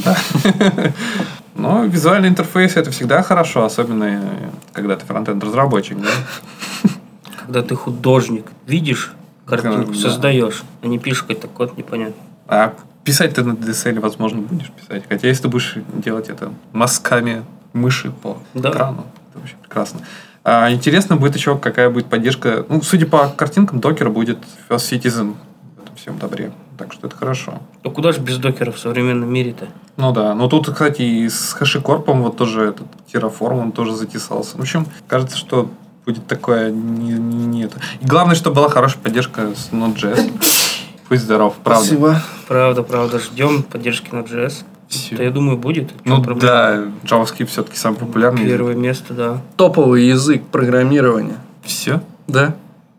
[1.55, 4.19] Но визуальный интерфейс это всегда хорошо, особенно э,
[4.73, 6.09] когда ты фронтенд разработчик, да?
[7.51, 9.11] Когда ты художник, видишь
[9.45, 9.99] картинку, Да.
[9.99, 12.15] создаешь, а не пишешь какой-то код непонятно.
[12.47, 12.73] А
[13.03, 15.03] писать ты на DSL, возможно, будешь писать.
[15.09, 17.43] Хотя если ты будешь делать это мазками
[17.73, 18.69] мыши по Да.
[18.69, 19.99] экрану, это вообще прекрасно.
[20.45, 22.65] А, интересно будет еще, какая будет поддержка.
[22.69, 24.37] Ну, судя по картинкам, докер будет
[24.69, 25.35] First Citizen
[25.77, 26.53] в этом всем добре.
[26.77, 27.59] Так что это хорошо.
[27.83, 29.67] Ну куда же без докера в современном мире-то?
[29.97, 30.33] Ну да.
[30.33, 34.57] Но тут, кстати, и с хэшикорпом вот тоже этот Terraform, он тоже затесался.
[34.57, 35.69] В общем, кажется, что
[36.05, 37.79] будет такое не, не, не это.
[38.01, 40.31] И главное, чтобы была хорошая поддержка с Node.js.
[41.09, 41.85] Будь здоров, правда.
[41.85, 42.21] Спасибо.
[42.47, 44.63] Правда, правда, ждем поддержки Node.js.
[45.11, 45.91] Да, я думаю, будет.
[46.05, 46.41] Ну проблема?
[46.41, 48.45] да, JavaScript все-таки самый популярный.
[48.45, 49.41] Первое место, да.
[49.55, 51.37] Топовый язык программирования.
[51.63, 52.01] Все.
[52.27, 52.55] Да?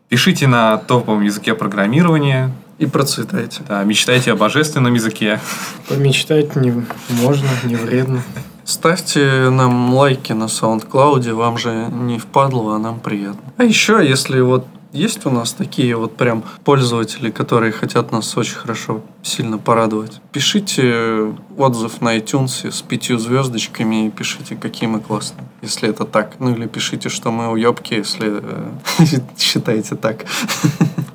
[0.09, 2.53] Пишите на топовом языке программирования.
[2.79, 3.63] И процветайте.
[3.69, 5.41] Да, мечтайте о божественном языке.
[5.89, 8.23] Помечтать не можно, не вредно.
[8.65, 13.53] Ставьте нам лайки на SoundCloud, вам же не впадло, а нам приятно.
[13.57, 18.57] А еще, если вот есть у нас такие вот прям пользователи, которые хотят нас очень
[18.57, 20.21] хорошо, сильно порадовать.
[20.33, 26.37] Пишите отзыв на iTunes с пятью звездочками и пишите, какие мы классные, если это так.
[26.41, 30.27] Ну или пишите, что мы уебки, если э, считаете так.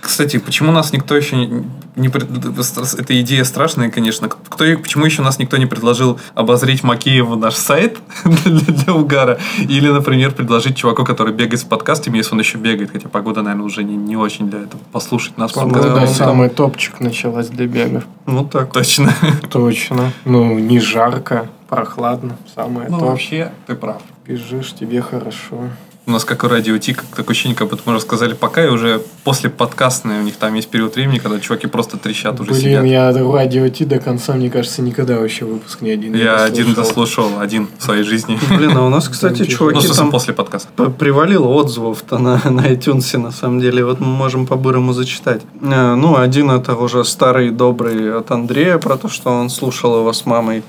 [0.00, 2.08] Кстати, почему нас никто еще не...
[2.08, 4.28] Эта идея страшная, конечно.
[4.28, 9.38] Кто, почему еще нас никто не предложил обозрить Макееву наш сайт для, для угара?
[9.58, 13.66] Или, например, предложить чуваку, который бегает с подкастами, если он еще бегает, хотя погода, наверное,
[13.66, 14.80] уже не, не очень для этого.
[14.90, 15.52] Послушать нас.
[15.52, 15.80] подкасте.
[15.80, 18.04] Погода он самый топчик началась для бегов.
[18.26, 18.72] Вот так.
[18.72, 19.14] Точно.
[19.52, 20.12] Точно.
[20.24, 22.36] Ну, не жарко, прохладно.
[22.54, 23.06] Самое Ну, то.
[23.06, 24.02] вообще, ты прав.
[24.26, 25.68] Бежишь, тебе хорошо.
[26.04, 28.68] У нас как у радио Ти, как такое ощущение, как будто мы рассказали пока, и
[28.68, 32.60] уже после подкастной у них там есть период времени, когда чуваки просто трещат уже Блин,
[32.60, 32.84] сидят.
[32.86, 36.74] я радио Ти до конца, мне кажется, никогда вообще выпуск ни один не Я один
[36.74, 37.38] дослушал.
[37.38, 38.36] один в своей жизни.
[38.50, 40.90] Блин, а у нас, кстати, Ну, Ну, чуваки в смысле, там после подкаста.
[40.90, 43.84] Привалило отзывов-то на, на iTunes, на самом деле.
[43.84, 45.42] Вот мы можем по-бырому зачитать.
[45.62, 50.12] Э, Ну, один это уже старый добрый от Андрея, про то, что он слушал его
[50.12, 50.64] с мамой.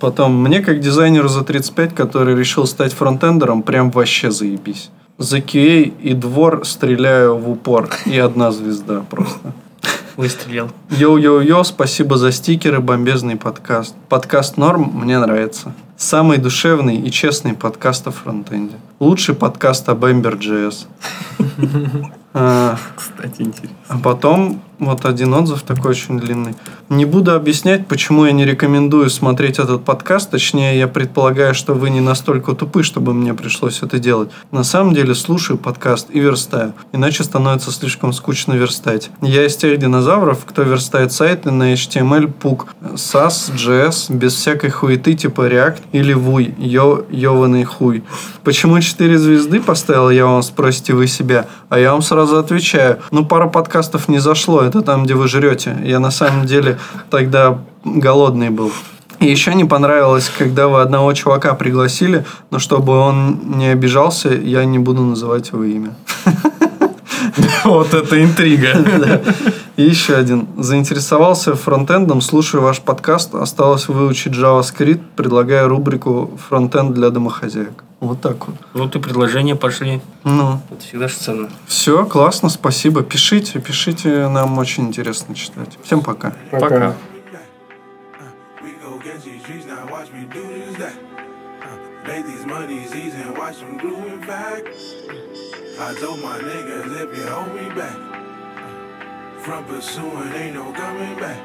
[0.00, 4.90] Потом, мне как дизайнеру за 35, который решил стать фронтендером, прям вообще заебись.
[5.18, 7.90] За QA и двор стреляю в упор.
[8.06, 9.52] И одна звезда просто.
[10.16, 10.70] Выстрелил.
[10.90, 13.94] Йоу-йоу-йоу, спасибо за стикеры, бомбезный подкаст.
[14.08, 15.74] Подкаст норм, мне нравится.
[16.00, 18.76] Самый душевный и честный подкаст о фронтенде.
[19.00, 20.86] Лучший подкаст об Ember.js.
[22.32, 23.76] А, Кстати, интересно.
[23.88, 26.54] А потом вот один отзыв такой очень длинный.
[26.88, 30.30] Не буду объяснять, почему я не рекомендую смотреть этот подкаст.
[30.30, 34.30] Точнее, я предполагаю, что вы не настолько тупы, чтобы мне пришлось это делать.
[34.52, 36.72] На самом деле, слушаю подкаст и верстаю.
[36.92, 39.10] Иначе становится слишком скучно верстать.
[39.20, 45.14] Я из тех динозавров, кто верстает сайты на HTML, PUC, SAS, JS, без всякой хуеты
[45.14, 48.02] типа React или Vue, ё, ёваный хуй.
[48.44, 52.98] Почему 4 звезды поставил, я вам спросите вы себя, а я вам сразу отвечаю.
[53.10, 55.76] Ну, пара подкастов не зашло, это там, где вы жрете.
[55.84, 56.78] Я на самом деле
[57.10, 58.72] тогда голодный был.
[59.20, 64.64] И еще не понравилось, когда вы одного чувака пригласили, но чтобы он не обижался, я
[64.64, 65.94] не буду называть его имя.
[67.64, 69.22] Вот это интрига.
[69.76, 70.46] И еще один.
[70.58, 77.84] Заинтересовался фронтендом, слушаю ваш подкаст, осталось выучить JavaScript, предлагаю рубрику «Фронтенд для домохозяек».
[78.00, 78.56] Вот так вот.
[78.72, 80.00] Вот и предложения пошли.
[80.24, 81.48] Ну, Это всегда же ценно.
[81.66, 83.02] все, классно, спасибо.
[83.02, 85.78] Пишите, пишите, нам очень интересно читать.
[85.82, 86.32] Всем пока.
[86.50, 86.76] Пока.
[86.76, 86.94] We
[95.82, 97.96] I told my niggas if you hold me back.
[99.40, 101.40] From pursuing, ain't no coming back.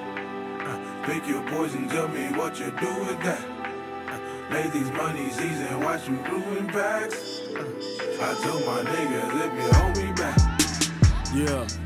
[0.67, 3.41] Uh, Pick your poison, tell me what you do with that.
[4.09, 7.11] Uh, Make these money easy and watch them grooving back.
[7.11, 7.63] Uh,
[8.21, 10.37] I told my niggas if you hold me back.
[11.33, 11.84] Yeah.